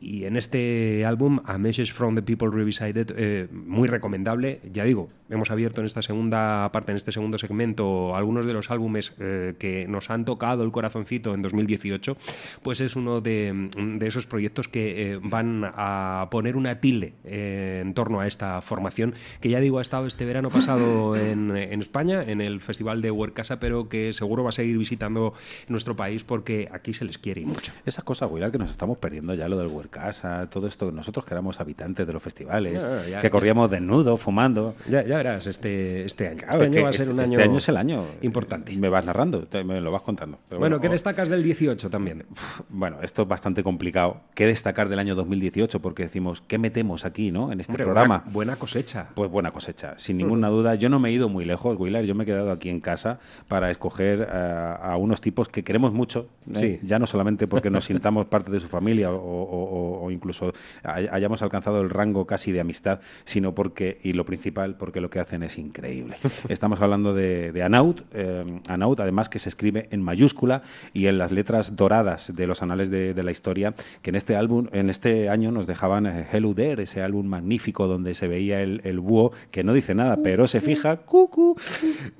Y 0.00 0.24
en 0.24 0.36
este 0.36 1.04
álbum, 1.04 1.40
A 1.46 1.58
Message 1.58 1.92
from 1.92 2.14
the 2.14 2.22
People 2.22 2.50
Revisited, 2.52 3.12
eh, 3.16 3.48
muy 3.52 3.88
recomendable. 3.88 4.60
Ya 4.72 4.84
digo, 4.84 5.10
hemos 5.30 5.50
abierto 5.50 5.80
en 5.80 5.86
esta 5.86 6.02
segunda 6.02 6.70
parte, 6.72 6.92
en 6.92 6.96
este 6.96 7.12
segundo 7.12 7.38
segmento, 7.38 8.14
algunos 8.14 8.46
de 8.46 8.52
los 8.52 8.70
álbumes 8.70 9.14
eh, 9.18 9.54
que 9.58 9.86
nos 9.88 10.10
han 10.10 10.24
tocado 10.24 10.62
el 10.62 10.70
corazoncito 10.70 11.34
en 11.34 11.42
2018, 11.42 12.16
pues 12.62 12.80
es 12.80 12.96
uno 12.96 13.20
de, 13.20 13.70
de 13.98 14.06
esos 14.06 14.26
proyectos 14.26 14.68
que 14.68 15.12
eh, 15.12 15.20
van 15.24 15.64
a 15.64 16.28
poner 16.30 16.56
una 16.56 16.80
tilde 16.80 17.14
eh, 17.24 17.80
en 17.82 17.94
torno 17.94 18.20
a 18.20 18.26
esta 18.26 18.60
formación, 18.60 19.14
que 19.40 19.48
ya 19.48 19.58
digo, 19.60 19.78
ha 19.78 19.82
estado 19.82 20.06
este 20.06 20.24
verano 20.24 20.50
pasado 20.50 21.16
en, 21.16 21.56
en 21.56 21.80
España, 21.80 22.22
en 22.22 22.40
el 22.40 22.60
Festival 22.60 23.00
de 23.02 23.10
Huercasa, 23.10 23.58
pero 23.58 23.88
que 23.88 24.12
seguro 24.12 24.42
va 24.44 24.50
a 24.50 24.52
seguir 24.52 24.76
visitando 24.78 25.34
nuestro 25.68 25.96
país 25.96 26.24
porque 26.24 26.68
aquí 26.72 26.92
se 26.92 27.04
les 27.04 27.18
quiere 27.18 27.40
y 27.40 27.46
mucho. 27.46 27.72
Esas 27.86 28.04
cosas, 28.04 28.30
Willard, 28.30 28.52
que 28.52 28.58
nos 28.58 28.70
estamos 28.70 28.98
perdiendo 28.98 29.34
ya, 29.34 29.48
lo 29.48 29.56
del 29.58 29.68
Huercasa, 29.68 30.48
todo 30.50 30.66
esto, 30.66 30.92
nosotros 30.92 31.24
que 31.24 31.34
éramos 31.34 31.60
habitantes 31.60 32.06
de 32.06 32.12
los 32.12 32.22
festivales, 32.22 32.82
Ya, 32.82 33.06
ya, 33.08 33.20
que 33.20 33.30
corríamos 33.30 33.70
desnudos, 33.70 34.20
fumando. 34.20 34.74
Ya, 34.88 35.02
ya 35.04 35.16
verás, 35.16 35.46
este, 35.46 36.04
este 36.04 36.28
año. 36.28 36.38
Claro, 36.38 36.62
este 36.62 36.66
es 36.66 36.72
año 36.76 36.82
va 36.84 36.88
a 36.88 36.92
ser 36.92 37.00
este- 37.02 37.12
un 37.14 37.20
este 37.20 37.34
año, 37.36 37.44
año 37.44 37.58
es 37.58 37.68
el 37.68 37.76
año. 37.76 38.04
importante. 38.22 38.76
Me 38.76 38.88
vas 38.88 39.04
narrando, 39.04 39.44
te- 39.46 39.64
me 39.64 39.80
lo 39.80 39.90
vas 39.90 40.02
contando. 40.02 40.38
Pero 40.48 40.58
Bueno, 40.58 40.80
¿qué 40.80 40.88
o- 40.88 40.92
destacas 40.92 41.28
del 41.28 41.42
18 41.42 41.90
también? 41.90 42.24
Bueno, 42.68 42.98
esto 43.02 43.22
es 43.22 43.28
bastante 43.28 43.62
complicado. 43.62 44.20
¿Qué 44.34 44.46
destacar 44.46 44.88
del 44.88 44.98
año 44.98 45.03
2018? 45.12 45.80
Porque 45.82 46.04
decimos, 46.04 46.42
¿qué 46.48 46.56
metemos 46.56 47.04
aquí, 47.04 47.30
no? 47.30 47.52
En 47.52 47.60
este 47.60 47.72
Hombre, 47.72 47.84
programa. 47.84 48.18
Buena, 48.20 48.32
buena 48.32 48.56
cosecha. 48.56 49.08
Pues 49.14 49.30
buena 49.30 49.50
cosecha, 49.50 49.94
sin 49.98 50.16
ninguna 50.18 50.48
duda. 50.48 50.74
Yo 50.76 50.88
no 50.88 50.98
me 50.98 51.10
he 51.10 51.12
ido 51.12 51.28
muy 51.28 51.44
lejos, 51.44 51.76
Willard. 51.78 52.04
Yo 52.04 52.14
me 52.14 52.22
he 52.22 52.26
quedado 52.26 52.50
aquí 52.52 52.70
en 52.70 52.80
casa 52.80 53.18
para 53.48 53.70
escoger 53.70 54.26
eh, 54.32 54.74
a 54.82 54.96
unos 54.96 55.20
tipos 55.20 55.48
que 55.50 55.62
queremos 55.62 55.92
mucho. 55.92 56.28
¿eh? 56.54 56.78
Sí. 56.80 56.86
Ya 56.86 56.98
no 56.98 57.06
solamente 57.06 57.46
porque 57.46 57.68
nos 57.68 57.84
sintamos 57.84 58.24
parte 58.26 58.50
de 58.50 58.60
su 58.60 58.68
familia 58.68 59.10
o, 59.10 59.16
o- 59.16 59.44
o- 60.00 60.04
o 60.06 60.10
incluso 60.10 60.52
hay- 60.82 61.08
hayamos 61.10 61.42
alcanzado 61.42 61.80
el 61.82 61.90
rango 61.90 62.26
casi 62.26 62.52
de 62.52 62.60
amistad, 62.60 63.00
sino 63.24 63.54
porque, 63.54 63.98
y 64.02 64.12
lo 64.14 64.24
principal, 64.24 64.76
porque 64.76 65.00
lo 65.00 65.10
que 65.10 65.18
hacen 65.20 65.42
es 65.42 65.58
increíble. 65.58 66.16
Estamos 66.48 66.80
hablando 66.80 67.12
de, 67.14 67.52
de 67.52 67.62
Anaut, 67.62 68.02
eh, 68.12 68.60
Anaut, 68.68 69.00
además 69.00 69.28
que 69.28 69.38
se 69.38 69.48
escribe 69.48 69.88
en 69.90 70.02
mayúscula 70.02 70.62
y 70.92 71.06
en 71.06 71.18
las 71.18 71.32
letras 71.32 71.74
doradas 71.76 72.32
de 72.34 72.46
los 72.46 72.62
anales 72.62 72.90
de, 72.90 73.14
de 73.14 73.22
la 73.24 73.30
historia, 73.32 73.74
que 74.02 74.10
en 74.10 74.16
este 74.16 74.36
álbum, 74.36 74.68
en 74.72 74.90
este 74.94 75.28
año 75.28 75.50
nos 75.50 75.66
dejaban 75.66 76.06
eh, 76.06 76.26
Hello 76.32 76.54
There, 76.54 76.82
ese 76.82 77.02
álbum 77.02 77.26
magnífico 77.26 77.86
donde 77.86 78.14
se 78.14 78.28
veía 78.28 78.62
el, 78.62 78.80
el 78.84 79.00
búho, 79.00 79.32
que 79.50 79.64
no 79.64 79.72
dice 79.74 79.94
nada, 79.94 80.18
pero 80.22 80.46
se 80.46 80.60
fija, 80.60 80.98
cucu, 80.98 81.56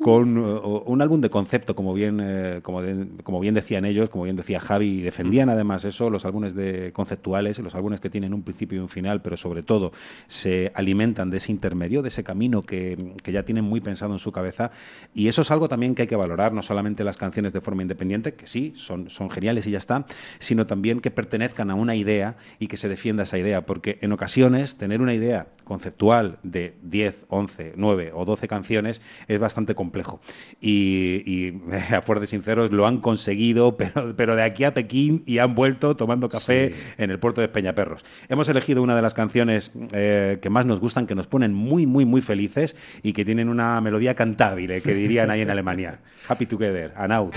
con 0.01 0.37
uh, 0.37 0.83
un 0.87 1.01
álbum 1.01 1.21
de 1.21 1.31
concepto, 1.31 1.75
como 1.75 1.95
bien, 1.95 2.21
eh, 2.23 2.61
como, 2.63 2.83
de- 2.83 3.07
como 3.23 3.41
bien 3.41 3.55
decían 3.55 3.85
ellos, 3.85 4.11
como 4.11 4.25
bien 4.25 4.37
decía 4.37 4.61
Javi, 4.61 4.99
y 4.99 5.03
defendían 5.03 5.49
además 5.49 5.85
eso, 5.85 6.11
los 6.11 6.25
álbumes 6.25 6.55
de 6.55 6.93
conceptuales, 6.93 7.59
los 7.61 7.75
álbumes 7.75 8.01
que 8.01 8.11
tienen 8.11 8.35
un 8.35 8.43
principio 8.43 8.79
y 8.79 8.81
un 8.81 8.89
final, 8.89 9.23
pero 9.23 9.37
sobre 9.37 9.63
todo 9.63 9.93
se 10.27 10.73
alimentan 10.75 11.31
de 11.31 11.37
ese 11.39 11.53
intermedio, 11.53 12.03
de 12.03 12.09
ese 12.09 12.25
camino 12.25 12.63
que, 12.63 13.15
que 13.23 13.33
ya 13.33 13.45
tienen 13.45 13.65
muy 13.65 13.81
pensado 13.81 14.13
en 14.13 14.19
su 14.19 14.33
cabeza. 14.33 14.71
Y 15.15 15.29
eso 15.29 15.43
es 15.43 15.51
algo 15.51 15.69
también 15.69 15.95
que 15.95 16.03
hay 16.03 16.09
que 16.09 16.17
valorar, 16.17 16.53
no 16.53 16.63
solamente 16.63 17.05
las 17.05 17.17
canciones 17.17 17.53
de 17.53 17.61
forma 17.61 17.83
independiente, 17.83 18.35
que 18.35 18.47
sí, 18.47 18.73
son, 18.77 19.11
son 19.11 19.31
geniales 19.31 19.67
y 19.67 19.71
ya 19.71 19.79
está, 19.79 20.07
sino 20.39 20.67
también 20.67 21.01
que 21.01 21.11
pertenezcan 21.11 21.71
a 21.71 21.75
una 21.75 21.95
idea 21.95 22.37
y 22.59 22.64
que 22.67 22.77
se 22.77 22.89
defienda 22.89 23.25
esa 23.25 23.39
idea, 23.39 23.67
porque 23.67 23.99
en 24.01 24.13
ocasiones 24.13 24.77
tener 24.77 25.03
una 25.03 25.15
idea 25.15 25.49
conceptual 25.65 26.39
de 26.43 26.75
10, 26.83 27.27
11, 27.29 27.73
9 27.77 28.13
o 28.15 28.25
12 28.25 28.49
canciones 28.49 29.01
es 29.29 29.39
bastante 29.39 29.75
complejo. 29.75 30.21
Y, 30.61 31.23
y 31.27 31.61
a 31.95 32.03
fuer 32.03 32.21
de 32.21 32.27
sinceros, 32.27 32.73
lo 32.73 32.87
han 32.87 32.99
conseguido, 32.99 33.77
pero, 33.77 34.15
pero 34.17 34.37
de 34.37 34.43
aquí 34.43 34.65
a 34.65 34.75
Pekín 34.75 35.23
y 35.27 35.39
han 35.39 35.55
vuelto 35.55 35.97
tomando 35.97 36.29
café 36.29 36.75
en 36.99 37.11
el 37.11 37.19
puerto 37.19 37.41
de 37.41 37.49
Peñaperros. 37.49 38.05
Hemos 38.29 38.49
elegido 38.49 38.83
una 38.83 38.97
de 38.97 39.03
las 39.03 39.15
canciones 39.15 39.73
eh, 39.93 40.39
que 40.41 40.51
más 40.51 40.67
nos 40.67 40.81
gustan, 40.81 41.07
que 41.07 41.15
nos 41.15 41.27
ponen 41.27 41.55
muy, 41.55 41.87
muy, 41.87 42.05
muy 42.05 42.21
felices 42.21 42.77
y 43.03 43.13
que 43.13 43.25
tienen 43.25 43.49
una 43.49 43.81
melodía 43.81 44.15
cantable, 44.15 44.81
que 44.81 44.95
dirían 44.95 45.31
ahí 45.31 45.41
en 45.41 45.51
Alemania. 45.51 46.01
Happy 46.29 46.47
Together, 46.47 46.93
and 46.97 47.13
out. 47.13 47.35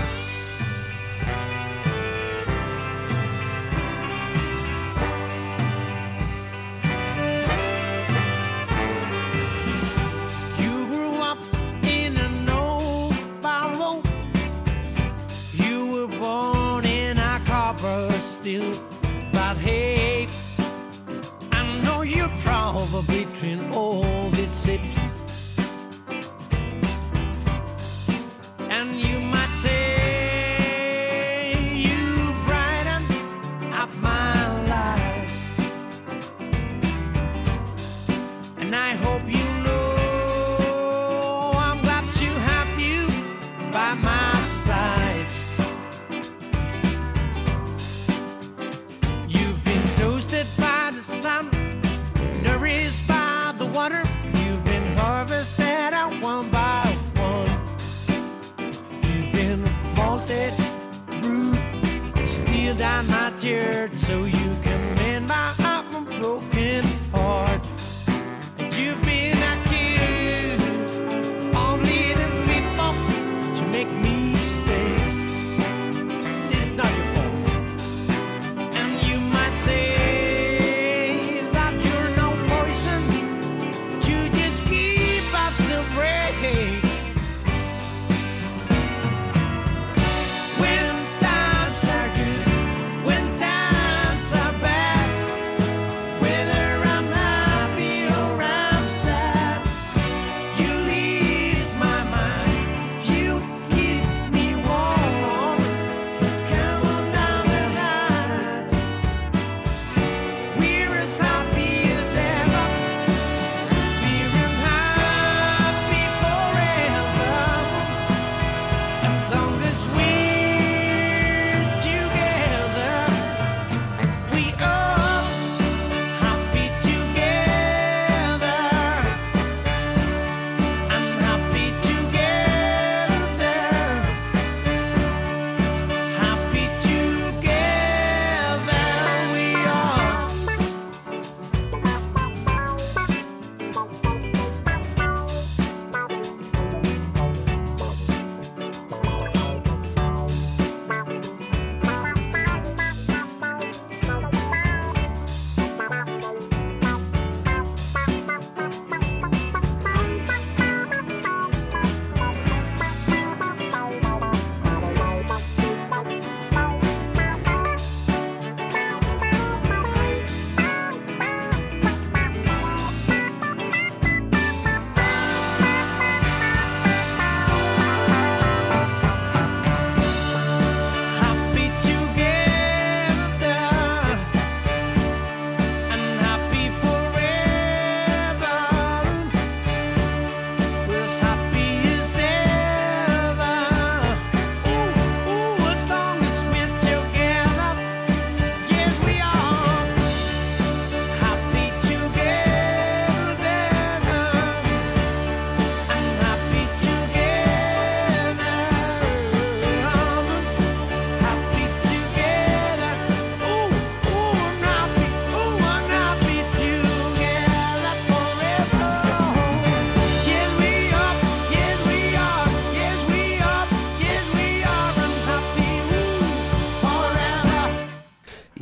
You 22.67 22.73
travel 22.73 23.01
between 23.03 23.71
all 23.71 24.06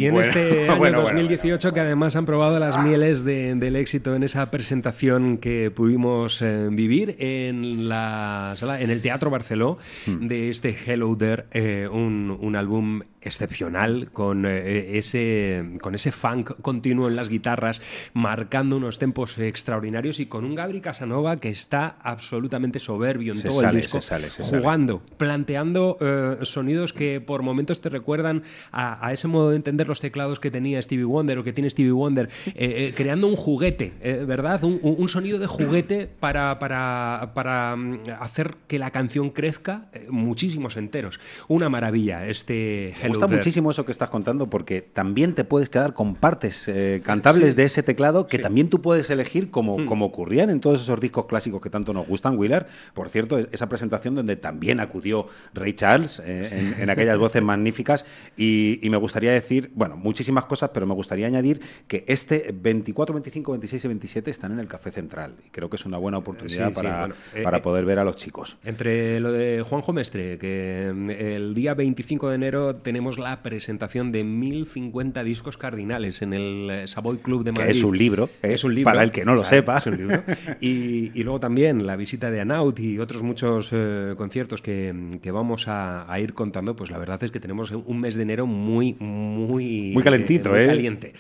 Y 0.06 0.08
en 0.08 0.14
Bueno, 0.14 0.28
este 0.28 0.64
año 0.70 0.78
bueno, 0.78 1.01
bueno, 1.01 1.20
2018 1.20 1.74
que 1.74 1.80
además 1.80 2.16
han 2.16 2.26
probado 2.26 2.60
las 2.60 2.82
mieles 2.82 3.24
de- 3.26 3.56
del 3.56 3.76
éxito 3.76 4.16
en 4.16 4.24
esa 4.24 4.49
presentación 4.51 5.38
que 5.38 5.72
pudimos 5.72 6.41
eh, 6.41 6.68
vivir 6.72 7.16
en 7.20 7.89
la 7.89 8.53
sala, 8.56 8.82
en 8.82 8.89
el 8.89 9.01
Teatro 9.01 9.30
Barceló 9.30 9.78
Hmm. 10.08 10.28
de 10.28 10.49
este 10.49 10.76
Hello 10.86 11.16
There, 11.18 11.45
eh, 11.51 11.88
un, 11.91 12.38
un 12.39 12.56
álbum 12.56 13.01
excepcional 13.22 14.12
con 14.12 14.45
eh, 14.45 14.97
ese 14.99 15.64
con 15.82 15.95
ese 15.95 16.12
funk 16.12 16.62
continuo 16.62 17.08
en 17.10 17.16
las 17.16 17.28
guitarras 17.28 17.82
marcando 18.14 18.78
unos 18.78 18.99
tempos 18.99 19.38
extraordinarios 19.39 20.20
y 20.20 20.28
con 20.28 20.45
un 20.45 20.53
Gabri 20.53 20.80
Casanova 20.80 21.36
que 21.38 21.49
está 21.49 21.97
absolutamente 22.03 22.78
soberbio 22.80 23.34
en 23.34 23.39
Se 23.39 23.47
todo 23.47 23.62
sale, 23.62 23.70
el 23.70 23.76
disco 23.78 23.99
se 23.99 24.08
sale, 24.08 24.30
se 24.30 24.43
sale. 24.43 24.60
jugando 24.62 25.01
planteando 25.18 25.97
eh, 25.99 26.38
sonidos 26.43 26.93
que 26.93 27.20
por 27.20 27.41
momentos 27.41 27.82
te 27.82 27.89
recuerdan 27.89 28.43
a, 28.72 29.06
a 29.06 29.12
ese 29.12 29.28
modo 29.28 29.49
de 29.49 29.56
entender 29.56 29.88
los 29.88 29.95
teclados 30.02 30.39
que 30.39 30.52
tenía 30.52 30.82
Stevie 30.82 31.06
Wonder 31.06 31.38
o 31.39 31.43
que 31.43 31.54
tiene 31.54 31.70
Stevie 31.70 31.91
Wonder, 31.91 32.30
eh, 32.48 32.54
eh, 32.56 32.93
creando 32.96 33.28
un 33.28 33.36
juguete, 33.36 33.93
eh, 34.02 34.24
¿verdad? 34.28 34.64
Un, 34.64 35.08
sonido 35.08 35.38
de 35.39 35.48
juguete 35.48 36.08
para, 36.20 36.58
para, 36.60 37.32
para, 37.36 37.76
mm, 37.76 38.00
hacer 38.20 38.56
que 38.68 38.80
la 38.80 38.91
canción 38.91 39.30
crezca 39.30 39.86
muchísimos 40.10 40.78
enteros. 40.78 41.20
Una 41.48 41.70
maravilla 41.70 42.28
este 42.28 42.93
Me 42.96 43.00
Hello 43.02 43.10
gusta 43.10 43.28
There. 43.28 43.38
muchísimo 43.38 43.72
eso 43.72 43.86
que 43.86 43.91
estás 43.91 44.10
contando 44.10 44.50
porque 44.50 44.82
también 44.82 45.34
te 45.36 45.43
puedes 45.43 45.70
quedar 45.70 45.93
con 45.93 46.16
partes 46.16 46.68
eh, 46.68 47.02
cantables 47.06 47.52
Sí. 47.52 47.56
de 47.56 47.64
ese 47.66 47.84
teclado 47.84 48.28
que 48.28 48.38
Sí. 48.38 48.43
también 48.43 48.70
tú 48.70 48.82
puedes 48.82 49.10
elegir 49.10 49.52
como, 49.52 49.78
Hmm. 49.78 49.86
como 49.86 50.06
ocurrían 50.06 50.50
en 50.50 50.60
todos 50.60 50.82
esos 50.82 51.00
discos 51.00 51.26
clásicos 51.28 51.62
que 51.62 51.70
tanto 51.70 51.93
nos 51.93 52.08
gustan, 52.08 52.38
Willard. 52.38 52.66
Por 52.93 53.10
cierto, 53.10 53.38
es- 53.38 53.48
esa 53.52 53.70
presentación 53.70 54.16
donde 54.16 54.36
también 54.36 54.80
acudió 54.80 55.28
Ray 55.54 55.74
Charles 55.74 56.22
eh, 56.26 56.50
en, 56.76 56.82
en 56.82 56.89
aquellas 56.89 57.18
voces 57.20 57.43
magníficas 57.43 58.06
y, 58.36 58.80
y 58.82 58.89
me 58.89 58.98
gustaría 58.98 59.32
decir, 59.32 59.72
bueno, 59.76 59.85
muchísimas 59.90 60.46
cosas, 60.46 60.72
pero 60.74 60.86
me 60.86 60.94
gustaría 60.94 61.28
añadir 61.28 61.60
que 61.88 62.04
este 62.08 62.54
24, 62.54 63.14
25, 63.14 63.52
26 63.52 63.86
y 63.86 63.88
27 63.88 64.32
están 64.32 64.52
en 64.54 64.60
el 64.60 64.68
Café 64.68 64.92
Central 64.92 65.36
y 65.46 65.50
creo 65.50 65.70
que 65.70 65.76
es 65.76 65.86
una 65.86 65.98
buena 65.98 66.18
oportunidad 66.18 66.70
Sí, 66.70 66.76
sí, 66.76 66.76
para, 66.76 67.00
bueno, 67.00 67.16
eh, 67.34 67.44
para 67.44 67.58
eh, 67.58 67.62
poder 67.62 67.86
ver 67.86 68.00
a 68.00 68.04
los 68.04 68.16
chicos. 68.16 68.58
Entre 68.64 69.20
lo 69.20 69.32
de 69.32 69.64
Juanjo 69.68 69.94
Mestre, 69.94 70.38
que 70.38 70.92
mm, 70.94 71.10
el 71.12 71.54
día 71.54 71.74
25 71.74 72.30
de 72.30 72.36
enero 72.36 72.76
tenemos 72.76 73.18
la 73.18 73.44
presentación 73.44 74.12
de 74.12 74.24
1050 74.24 75.24
discos 75.24 75.58
cardinales 75.58 76.22
en 76.22 76.34
el 76.34 76.70
eh, 76.70 76.88
Savoy 76.88 77.18
Club 77.18 77.44
de 77.44 77.52
Que 77.54 77.60
Madrid. 77.62 77.76
es 77.78 77.84
un 77.84 77.98
libro, 77.98 78.30
¿eh? 78.42 78.54
Es 78.54 78.64
un 78.64 78.74
libro. 78.74 78.92
Para 78.92 79.04
el 79.04 79.12
que 79.12 79.26
no 79.26 79.36
lo 79.36 79.44
sepa. 79.44 79.78
Es 79.78 79.86
un 79.88 79.98
libro. 79.98 80.24
Y, 80.62 81.12
y 81.14 81.24
luego 81.24 81.40
también 81.40 81.86
la 81.86 81.96
visita 81.96 82.32
de 82.32 82.42
Anaut 82.42 82.80
y 82.80 83.00
otros 83.00 83.22
muchos 83.24 83.70
eh, 83.72 84.14
conciertos 84.18 84.62
que, 84.62 84.94
que 85.22 85.32
vamos 85.32 85.68
a, 85.68 86.12
a 86.12 86.20
ir 86.20 86.34
contando, 86.34 86.76
pues 86.76 86.92
la 86.92 86.98
verdad 86.98 87.22
es 87.24 87.32
que 87.32 87.40
tenemos 87.40 87.72
un 87.72 88.00
mes 88.00 88.16
de 88.16 88.24
enero 88.24 88.46
muy, 88.46 88.96
muy... 89.00 89.75
Muy 89.94 90.04
calentito, 90.04 90.50
muy 90.50 90.60
¿eh? 90.60 90.68
caliente. 90.68 91.14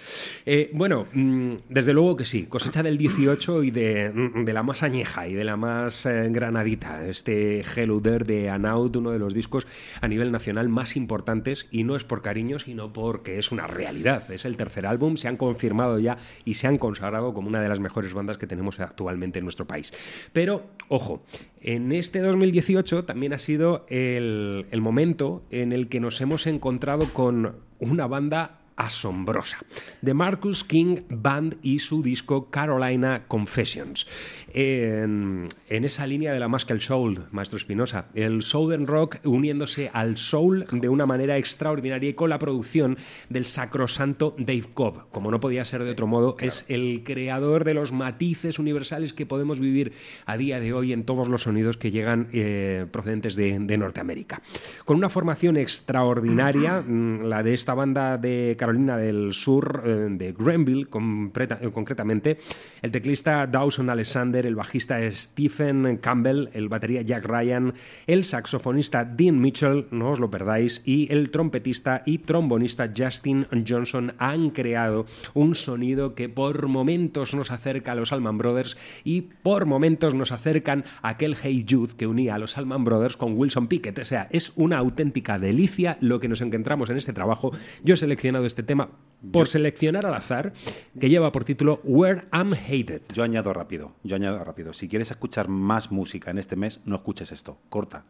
Eh, 0.45 0.69
bueno, 0.73 1.05
mm, 1.13 1.53
desde 1.69 1.93
luego 1.93 2.15
que 2.15 2.25
sí, 2.25 2.43
cosecha 2.43 2.83
del 2.83 2.97
18 2.97 3.63
y 3.63 3.71
de, 3.71 4.11
mm, 4.13 4.45
de 4.45 4.53
la 4.53 4.63
más 4.63 4.83
añeja 4.83 5.27
y 5.27 5.33
de 5.33 5.43
la 5.43 5.57
más 5.57 6.05
eh, 6.05 6.27
granadita. 6.29 7.07
Este 7.07 7.61
Hello 7.61 7.99
There 8.01 8.25
de 8.25 8.49
Anaut, 8.49 8.95
uno 8.95 9.11
de 9.11 9.19
los 9.19 9.33
discos 9.33 9.67
a 10.01 10.07
nivel 10.07 10.31
nacional 10.31 10.69
más 10.69 10.95
importantes, 10.95 11.67
y 11.71 11.83
no 11.83 11.95
es 11.95 12.03
por 12.03 12.21
cariño, 12.21 12.59
sino 12.59 12.93
porque 12.93 13.37
es 13.37 13.51
una 13.51 13.67
realidad. 13.67 14.29
Es 14.31 14.45
el 14.45 14.57
tercer 14.57 14.85
álbum, 14.85 15.17
se 15.17 15.27
han 15.27 15.37
confirmado 15.37 15.99
ya 15.99 16.17
y 16.43 16.55
se 16.55 16.67
han 16.67 16.77
consagrado 16.77 17.33
como 17.33 17.47
una 17.47 17.61
de 17.61 17.69
las 17.69 17.79
mejores 17.79 18.13
bandas 18.13 18.37
que 18.37 18.47
tenemos 18.47 18.79
actualmente 18.79 19.39
en 19.39 19.45
nuestro 19.45 19.65
país. 19.65 19.93
Pero, 20.33 20.63
ojo, 20.87 21.23
en 21.65 21.91
este 21.91 22.19
2018 22.19 23.05
también 23.05 23.33
ha 23.33 23.39
sido 23.39 23.87
el, 23.89 24.67
el 24.69 24.81
momento 24.81 25.43
en 25.49 25.73
el 25.73 25.89
que 25.89 25.99
nos 25.99 26.21
hemos 26.21 26.45
encontrado 26.45 27.11
con 27.11 27.55
una 27.79 28.05
banda 28.05 28.59
asombrosa. 28.75 29.57
The 30.03 30.13
Marcus 30.13 30.63
King 30.63 31.01
Band 31.09 31.57
y 31.61 31.79
su 31.79 32.01
disco 32.01 32.49
Carolina 32.49 33.23
Confessions. 33.27 34.07
En, 34.53 35.47
en 35.69 35.85
esa 35.85 36.07
línea 36.07 36.33
de 36.33 36.39
la 36.39 36.47
más 36.47 36.65
que 36.65 36.73
el 36.73 36.81
soul, 36.81 37.25
Maestro 37.31 37.57
Espinosa, 37.57 38.07
el 38.13 38.41
Southern 38.41 38.87
Rock 38.87 39.17
uniéndose 39.25 39.89
al 39.93 40.17
soul 40.17 40.65
de 40.71 40.89
una 40.89 41.05
manera 41.05 41.37
extraordinaria 41.37 42.09
y 42.09 42.13
con 42.13 42.29
la 42.29 42.39
producción 42.39 42.97
del 43.29 43.45
sacrosanto 43.45 44.35
Dave 44.37 44.65
Cobb. 44.73 45.09
Como 45.11 45.31
no 45.31 45.39
podía 45.39 45.65
ser 45.65 45.83
de 45.83 45.91
otro 45.91 46.07
modo, 46.07 46.37
es 46.39 46.65
el 46.67 47.03
creador 47.03 47.63
de 47.63 47.73
los 47.73 47.91
matices 47.91 48.59
universales 48.59 49.13
que 49.13 49.25
podemos 49.25 49.59
vivir 49.59 49.93
a 50.25 50.37
día 50.37 50.59
de 50.59 50.73
hoy 50.73 50.93
en 50.93 51.05
todos 51.05 51.27
los 51.27 51.43
sonidos 51.43 51.77
que 51.77 51.91
llegan 51.91 52.27
eh, 52.31 52.85
procedentes 52.91 53.35
de, 53.35 53.59
de 53.59 53.77
Norteamérica. 53.77 54.41
Con 54.85 54.97
una 54.97 55.09
formación 55.09 55.57
extraordinaria, 55.57 56.81
mm, 56.87 57.23
la 57.23 57.43
de 57.43 57.53
esta 57.53 57.73
banda 57.73 58.17
de 58.17 58.55
Carolina 58.65 58.97
del 58.97 59.31
Sur, 59.33 59.83
eh, 59.85 60.07
de 60.09 60.33
completa- 60.33 61.59
eh, 61.61 61.69
concretamente, 61.71 62.37
el 62.81 62.89
teclista 62.89 63.45
Dawson 63.45 63.91
Alexander, 63.91 64.43
el 64.43 64.55
bajista 64.55 64.97
Stephen 65.11 65.97
Campbell, 65.97 66.49
el 66.53 66.67
batería 66.67 67.03
Jack 67.03 67.25
Ryan, 67.25 67.75
el 68.07 68.23
saxofonista 68.23 69.05
Dean 69.05 69.39
Mitchell, 69.39 69.85
no 69.91 70.09
os 70.09 70.19
lo 70.19 70.31
perdáis, 70.31 70.81
y 70.83 71.13
el 71.13 71.29
trompetista 71.29 72.01
y 72.07 72.17
trombonista 72.17 72.91
Justin 72.97 73.45
Johnson 73.67 74.13
han 74.17 74.49
creado 74.49 75.05
un 75.35 75.53
sonido 75.53 76.15
que 76.15 76.27
por 76.27 76.67
momentos 76.67 77.35
nos 77.35 77.51
acerca 77.51 77.91
a 77.91 77.95
los 77.95 78.11
Allman 78.11 78.39
Brothers 78.39 78.77
y 79.03 79.21
por 79.43 79.67
momentos 79.67 80.15
nos 80.15 80.31
acercan 80.31 80.85
a 81.03 81.09
aquel 81.09 81.35
Hey 81.39 81.67
Jude 81.69 81.93
que 81.95 82.07
unía 82.07 82.33
a 82.33 82.39
los 82.39 82.57
Allman 82.57 82.83
Brothers 82.83 83.15
con 83.15 83.37
Wilson 83.37 83.67
Pickett. 83.67 83.99
O 83.99 84.05
sea, 84.05 84.27
es 84.31 84.53
una 84.55 84.79
auténtica 84.79 85.37
delicia 85.37 85.99
lo 86.01 86.19
que 86.19 86.27
nos 86.27 86.41
encontramos 86.41 86.89
en 86.89 86.97
este 86.97 87.13
trabajo. 87.13 87.51
Yo 87.83 87.93
he 87.93 87.97
seleccionado 87.97 88.45
este 88.45 88.54
tema 88.63 88.89
por 89.31 89.47
seleccionar 89.47 90.05
al 90.05 90.13
azar, 90.13 90.53
que 90.99 91.09
lleva 91.09 91.31
por 91.31 91.45
título 91.45 91.79
Where 91.83 92.25
I'm 92.31 92.53
Hated. 92.53 93.01
Yo 93.13 93.23
añado 93.23 93.53
rápido, 93.53 93.93
yo 94.03 94.15
añado 94.15 94.43
rápido. 94.43 94.73
Si 94.73 94.87
quieres 94.87 95.11
escuchar 95.11 95.47
más 95.47 95.91
música 95.91 96.31
en 96.31 96.37
este 96.37 96.55
mes, 96.55 96.79
no 96.85 96.95
escuches 96.95 97.31
esto. 97.31 97.57
Corta. 97.69 98.05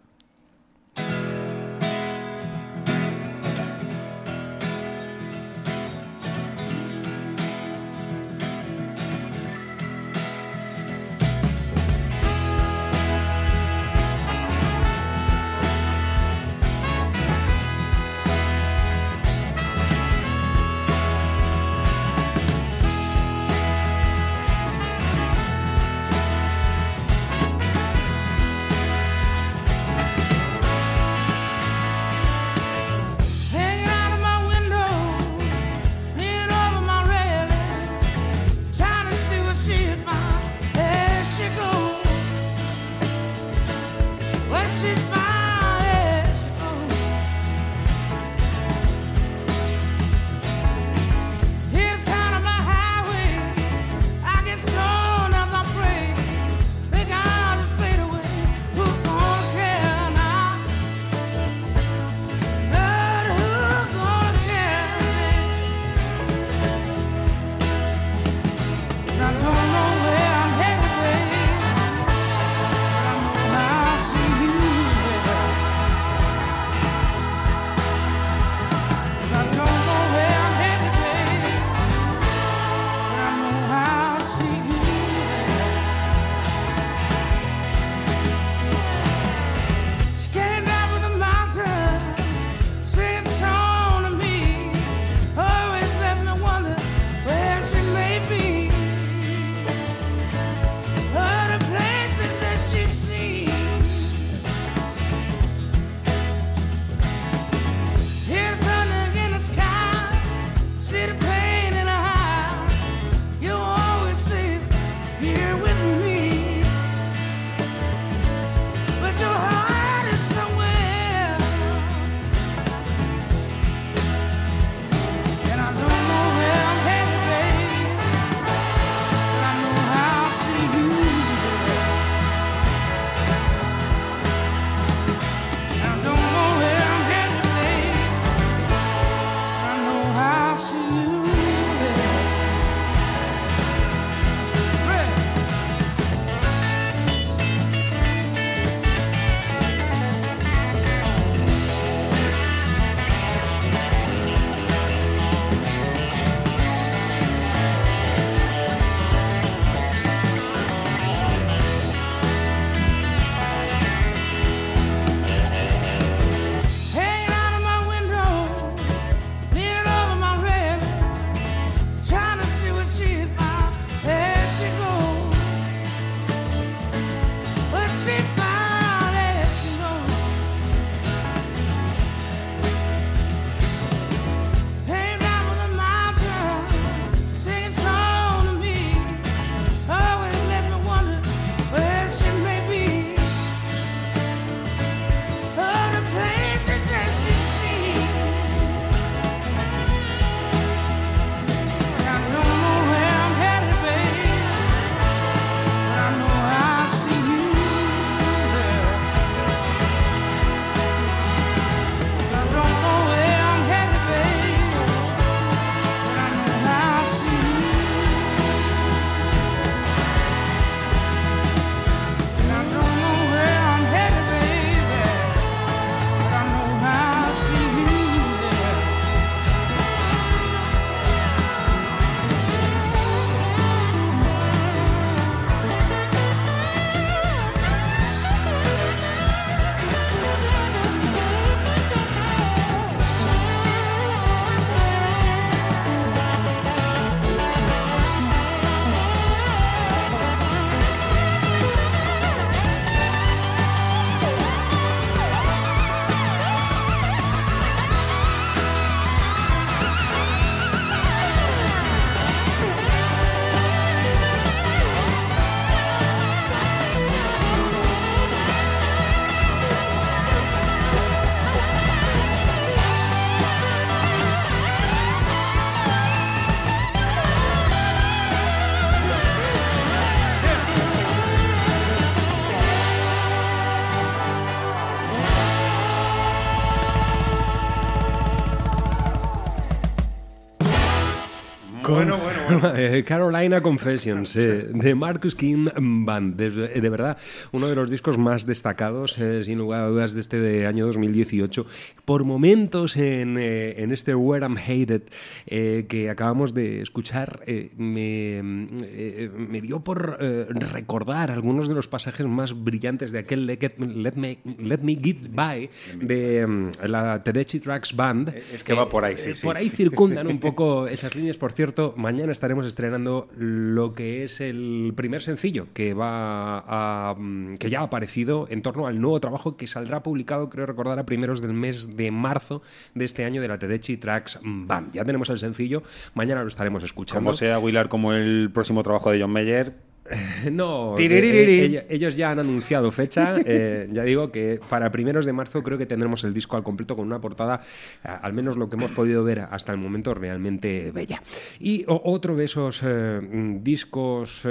Carolina 293.06 293.62
Confessions 293.62 294.36
eh, 294.36 294.70
de 294.74 294.96
Marcus 294.96 295.36
King 295.36 295.68
Band. 296.06 296.36
De, 296.36 296.50
de 296.50 296.89
verdad, 296.89 297.18
uno 297.52 297.68
de 297.68 297.76
los 297.76 297.89
discos 297.89 298.18
más 298.18 298.46
destacados, 298.46 299.18
eh, 299.18 299.43
sin 299.43 299.58
lugar 299.58 299.84
a 299.84 299.88
dudas, 299.88 300.14
de 300.14 300.22
este 300.22 300.39
de 300.39 300.68
año 300.68 300.86
2018. 300.86 301.66
Por 302.06 302.24
momentos 302.24 302.96
en, 302.98 303.38
eh, 303.38 303.82
en 303.82 303.91
este 303.91 304.16
Where 304.16 304.46
I'm 304.46 304.58
Hated 304.58 305.04
eh, 305.48 305.86
que 305.88 306.10
acabamos 306.10 306.54
de 306.54 306.82
escuchar, 306.82 307.41
eh, 307.48 307.72
me, 307.78 308.39
eh, 308.84 309.30
me 309.36 309.62
dio 309.62 309.80
por 309.82 310.18
eh, 310.20 310.46
recordar 310.50 311.32
algunos 311.32 311.68
de 311.68 311.76
los 311.76 311.88
pasajes 311.88 312.26
más 312.28 312.64
brillantes 312.64 313.12
de 313.12 313.20
aquel 313.20 313.46
Let, 313.46 313.74
Let 313.80 314.16
me, 314.16 314.39
Let 314.60 314.80
Me 314.80 314.96
Get 314.96 315.32
By 315.34 315.70
de 316.00 316.46
mm, 316.46 316.70
la 316.88 317.24
Tedeschi 317.24 317.60
Tracks 317.60 317.96
Band. 317.96 318.34
Es 318.54 318.64
que 318.64 318.74
va 318.74 318.88
por 318.89 319.04
ahí, 319.04 319.18
sí, 319.18 319.32
Eh, 319.32 319.36
sí. 319.36 319.43
Por 319.43 319.58
ahí 319.58 319.70
circundan 319.70 320.28
un 320.28 320.39
poco 320.39 320.88
esas 320.88 321.16
líneas. 321.16 321.38
Por 321.38 321.52
cierto, 321.54 321.93
mañana 321.98 322.32
estaremos 322.36 322.65
estrenando 322.65 323.27
lo 323.38 323.93
que 323.93 324.23
es 324.23 324.41
el 324.41 324.93
primer 324.95 325.21
sencillo 325.21 325.67
que 325.73 325.93
va 325.93 326.59
a, 326.59 327.15
mm, 327.17 327.55
que 327.55 327.69
ya 327.69 327.79
ha 327.79 327.83
aparecido 327.83 328.47
en 328.49 328.61
torno 328.61 328.88
al 328.88 328.99
nuevo 328.99 329.19
trabajo 329.19 329.57
que 329.57 329.67
saldrá 329.67 330.03
publicado, 330.03 330.49
creo 330.49 330.65
recordar, 330.65 330.99
a 330.99 331.05
primeros 331.05 331.41
del 331.41 331.53
mes 331.53 331.95
de 331.95 332.11
marzo 332.11 332.61
de 332.93 333.05
este 333.05 333.25
año 333.25 333.41
de 333.41 333.47
la 333.47 333.57
Tedeschi 333.57 333.97
Tracks 333.97 334.39
Band. 334.43 334.91
Ya 334.93 335.05
tenemos 335.05 335.29
el 335.29 335.39
sencillo, 335.39 335.81
mañana 336.13 336.41
lo 336.41 336.47
estaremos 336.47 336.83
escuchando. 336.83 337.23
Como 337.23 337.33
sea 337.33 337.57
Willard 337.57 337.88
como 337.88 338.13
el 338.13 338.51
próximo 338.53 338.83
trabajo 338.83 339.11
de 339.11 339.21
John 339.21 339.31
Mayer, 339.31 339.73
No, 340.51 340.93
Tiriririri. 340.95 341.78
eh, 341.78 341.86
ellos, 341.89 342.16
ya 342.16 342.32
han 342.32 342.39
anunciado 342.39 342.91
fecha. 342.91 343.38
eh, 343.45 343.88
ya 343.91 344.03
digo 344.03 344.32
que 344.32 344.60
para 344.70 344.91
primeros 344.91 345.26
de 345.26 345.34
marzo 345.34 345.64
creo 345.64 345.78
que 345.78 345.86
tendremos 345.86 346.24
el 346.24 346.34
disco 346.34 346.58
al 346.58 346.64
completo 346.64 346.95
con 346.95 347.06
una 347.06 347.20
portada, 347.20 347.62
al 348.03 348.34
menos 348.34 348.58
lo 348.58 348.70
que 348.70 348.76
hemos 348.76 348.91
podido 348.91 349.24
ver 349.24 349.39
hasta 349.39 349.72
el 349.72 349.78
momento, 349.78 350.14
realmente 350.14 350.91
bella. 350.91 351.22
Y 351.60 351.86
otro 351.88 352.36
de 352.36 352.45
esos 352.45 352.82
eh, 352.84 353.22
mm, 353.22 353.64
discos. 353.64 354.47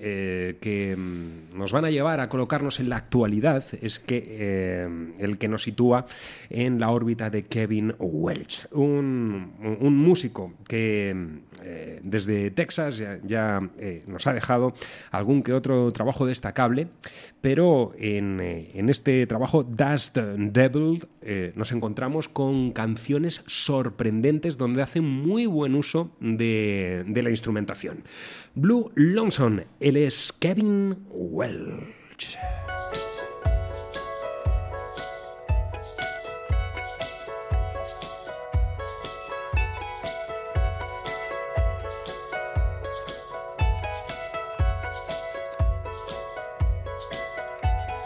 Eh, 0.00 0.58
que 0.60 0.96
mm, 0.96 1.58
nos 1.58 1.72
van 1.72 1.84
a 1.84 1.90
llevar 1.90 2.20
a 2.20 2.28
colocarnos 2.28 2.80
en 2.80 2.88
la 2.88 2.96
actualidad 2.96 3.64
es 3.82 3.98
que 3.98 4.24
eh, 4.28 4.88
el 5.18 5.38
que 5.38 5.48
nos 5.48 5.64
sitúa 5.64 6.06
en 6.50 6.78
la 6.78 6.90
órbita 6.90 7.30
de 7.30 7.44
Kevin 7.46 7.94
Welch, 7.98 8.68
un, 8.72 9.52
un 9.80 9.96
músico 9.96 10.54
que 10.66 11.14
eh, 11.62 12.00
desde 12.02 12.50
Texas 12.50 13.02
ya, 13.24 13.60
nos 14.06 14.26
ha 14.26 14.32
dejado 14.32 14.72
algún 15.10 15.42
que 15.42 15.52
otro 15.52 15.90
trabajo 15.92 16.26
destacable, 16.26 16.88
pero 17.40 17.92
en, 17.98 18.40
en 18.40 18.88
este 18.88 19.26
trabajo 19.26 19.64
Dust 19.64 20.16
Devil 20.16 21.06
nos 21.54 21.72
encontramos 21.72 22.28
con 22.28 22.72
canciones 22.72 23.42
sorprendentes 23.46 24.56
donde 24.58 24.82
hace 24.82 25.00
muy 25.00 25.46
buen 25.46 25.74
uso 25.74 26.10
de, 26.20 27.04
de 27.06 27.22
la 27.22 27.30
instrumentación. 27.30 28.04
Blue 28.60 28.90
Lonesome, 28.96 29.66
él 29.78 29.96
es 29.96 30.32
Kevin 30.32 31.06
Welch. 31.10 32.36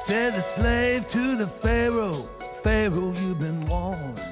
Said 0.05 0.35
the 0.35 0.43
slave 0.43 1.09
to 1.09 1.37
the 1.37 1.47
Pharaoh, 1.47 2.29
Pharaoh, 2.63 3.15
you've 3.23 3.39
been 3.39 3.65
warned. 3.69 4.32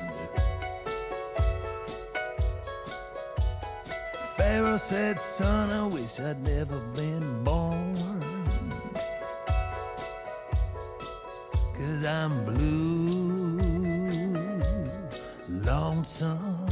Pharaoh 4.41 4.79
said, 4.79 5.21
Son, 5.21 5.69
I 5.69 5.87
wish 5.87 6.19
I'd 6.19 6.43
never 6.49 6.79
been 6.97 7.45
born. 7.45 7.95
Cause 11.77 12.05
I'm 12.07 12.45
blue, 12.47 13.61
lonesome. 15.47 16.70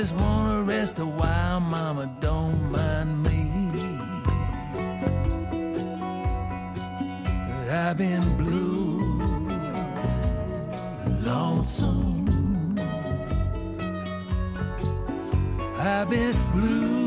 Just 0.00 0.14
wanna 0.14 0.62
rest 0.62 1.00
a 1.00 1.04
while, 1.04 1.58
mama, 1.58 2.08
don't 2.20 2.70
mind 2.70 3.20
me. 3.24 3.50
I've 7.68 7.96
been 7.96 8.36
blue, 8.36 9.50
lonesome. 11.24 12.78
I've 15.80 16.08
been 16.08 16.36
blue. 16.52 16.97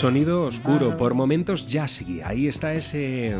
Sonido 0.00 0.44
oscuro, 0.44 0.96
por 0.96 1.12
momentos 1.12 1.66
jazzy. 1.68 2.22
Ahí 2.22 2.46
está 2.46 2.72
ese 2.72 3.36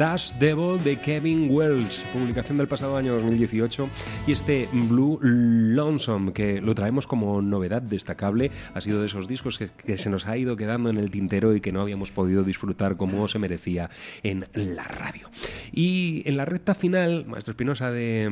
Dash 0.00 0.32
Devil 0.32 0.82
de 0.82 0.96
Kevin 0.96 1.46
Wells, 1.48 2.04
publicación 2.12 2.58
del 2.58 2.66
pasado 2.66 2.96
año 2.96 3.12
2018. 3.12 3.88
Y 4.26 4.32
este 4.32 4.68
Blue 4.72 5.20
Lonesome, 5.22 6.32
que 6.32 6.60
lo 6.60 6.74
traemos 6.74 7.06
como 7.06 7.40
novedad 7.40 7.82
destacable, 7.82 8.50
ha 8.74 8.80
sido 8.80 8.98
de 8.98 9.06
esos 9.06 9.28
discos 9.28 9.58
que, 9.58 9.96
se 9.96 10.10
nos 10.10 10.26
ha 10.26 10.36
ido 10.36 10.56
quedando 10.56 10.90
en 10.90 10.96
el 10.96 11.12
tintero 11.12 11.54
y 11.54 11.60
que 11.60 11.70
no 11.70 11.80
habíamos 11.80 12.10
podido 12.10 12.42
disfrutar 12.42 12.96
como 12.96 13.28
se 13.28 13.38
merecía 13.38 13.88
en 14.24 14.48
la 14.54 14.82
radio. 14.82 15.30
Y 15.70 16.24
en 16.26 16.36
la 16.36 16.44
recta 16.46 16.74
final, 16.74 17.26
Maestro 17.28 17.52
Espinosa, 17.52 17.92
de, 17.92 18.28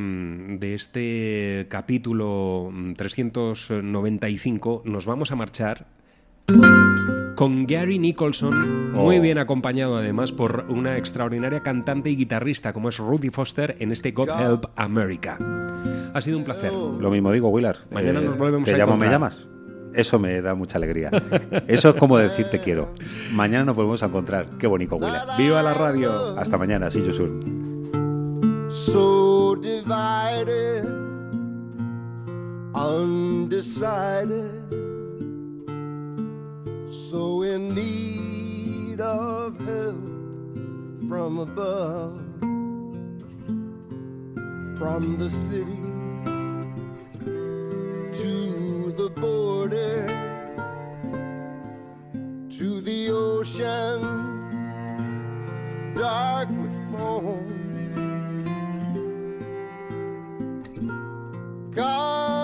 de 0.59 0.75
este 0.75 1.67
capítulo 1.69 2.73
395, 2.97 4.83
nos 4.87 5.07
vamos 5.07 5.31
a 5.31 5.37
marchar 5.37 6.00
con 7.37 7.67
Gary 7.67 7.99
Nicholson, 7.99 8.93
muy 8.93 9.19
Oh. 9.19 9.21
bien 9.23 9.39
acompañado 9.39 9.97
además 9.97 10.33
por 10.33 10.67
una 10.69 10.97
extraordinaria 10.99 11.63
cantante 11.63 12.11
y 12.11 12.17
guitarrista 12.17 12.73
como 12.73 12.89
es 12.91 12.99
Rudy 12.99 13.31
Foster 13.31 13.77
en 13.79 13.93
este 13.93 14.11
God 14.13 14.29
Help 14.39 14.65
America. 14.77 15.39
Ha 16.13 16.21
sido 16.21 16.37
un 16.39 16.45
placer. 16.45 16.73
Lo 16.73 17.11
mismo 17.11 17.33
digo, 17.33 17.49
Willard. 17.49 17.79
Mañana 17.91 18.21
nos 18.21 18.37
volvemos 18.37 18.69
¿Te 18.69 18.75
a 18.75 18.79
llamo, 18.79 18.97
me 18.97 19.07
encontrar. 19.07 19.13
llamas? 19.13 19.49
Eso 19.95 20.19
me 20.19 20.41
da 20.43 20.55
mucha 20.55 20.77
alegría. 20.79 21.11
Eso 21.67 21.89
es 21.91 21.97
como 21.97 22.19
decir 22.19 22.47
te 22.51 22.61
quiero. 22.61 22.93
Mañana 23.33 23.65
nos 23.65 23.75
volvemos 23.77 24.03
a 24.03 24.07
encontrar. 24.07 24.47
Qué 24.59 24.67
bonito, 24.67 24.97
Willard. 24.97 25.37
¡Viva 25.39 25.63
la 25.63 25.75
radio! 25.75 26.39
Hasta 26.39 26.59
mañana, 26.59 26.91
sí, 26.91 27.03
yo 27.05 27.13
soon. 27.13 27.61
so 28.71 29.57
divided, 29.57 30.85
undecided, 32.75 34.51
so 36.91 37.43
in 37.43 37.73
need 37.75 39.01
of 39.01 39.57
help 39.61 40.11
from 41.09 41.39
above, 41.39 42.21
from 44.77 45.17
the 45.19 45.31
city 45.31 45.77
to 48.21 48.93
the 48.97 49.09
borders, 49.11 50.11
to 52.59 52.81
the 52.81 53.11
ocean 53.11 54.03
dark 55.95 56.49
with 56.49 56.75
foam. 56.93 57.47
God 61.71 62.40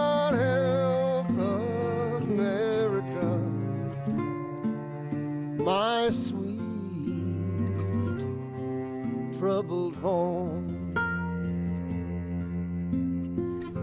my 5.67 6.09
sweet 6.11 6.61
troubled 9.37 9.97
home. 9.97 10.95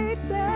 all 0.09 0.48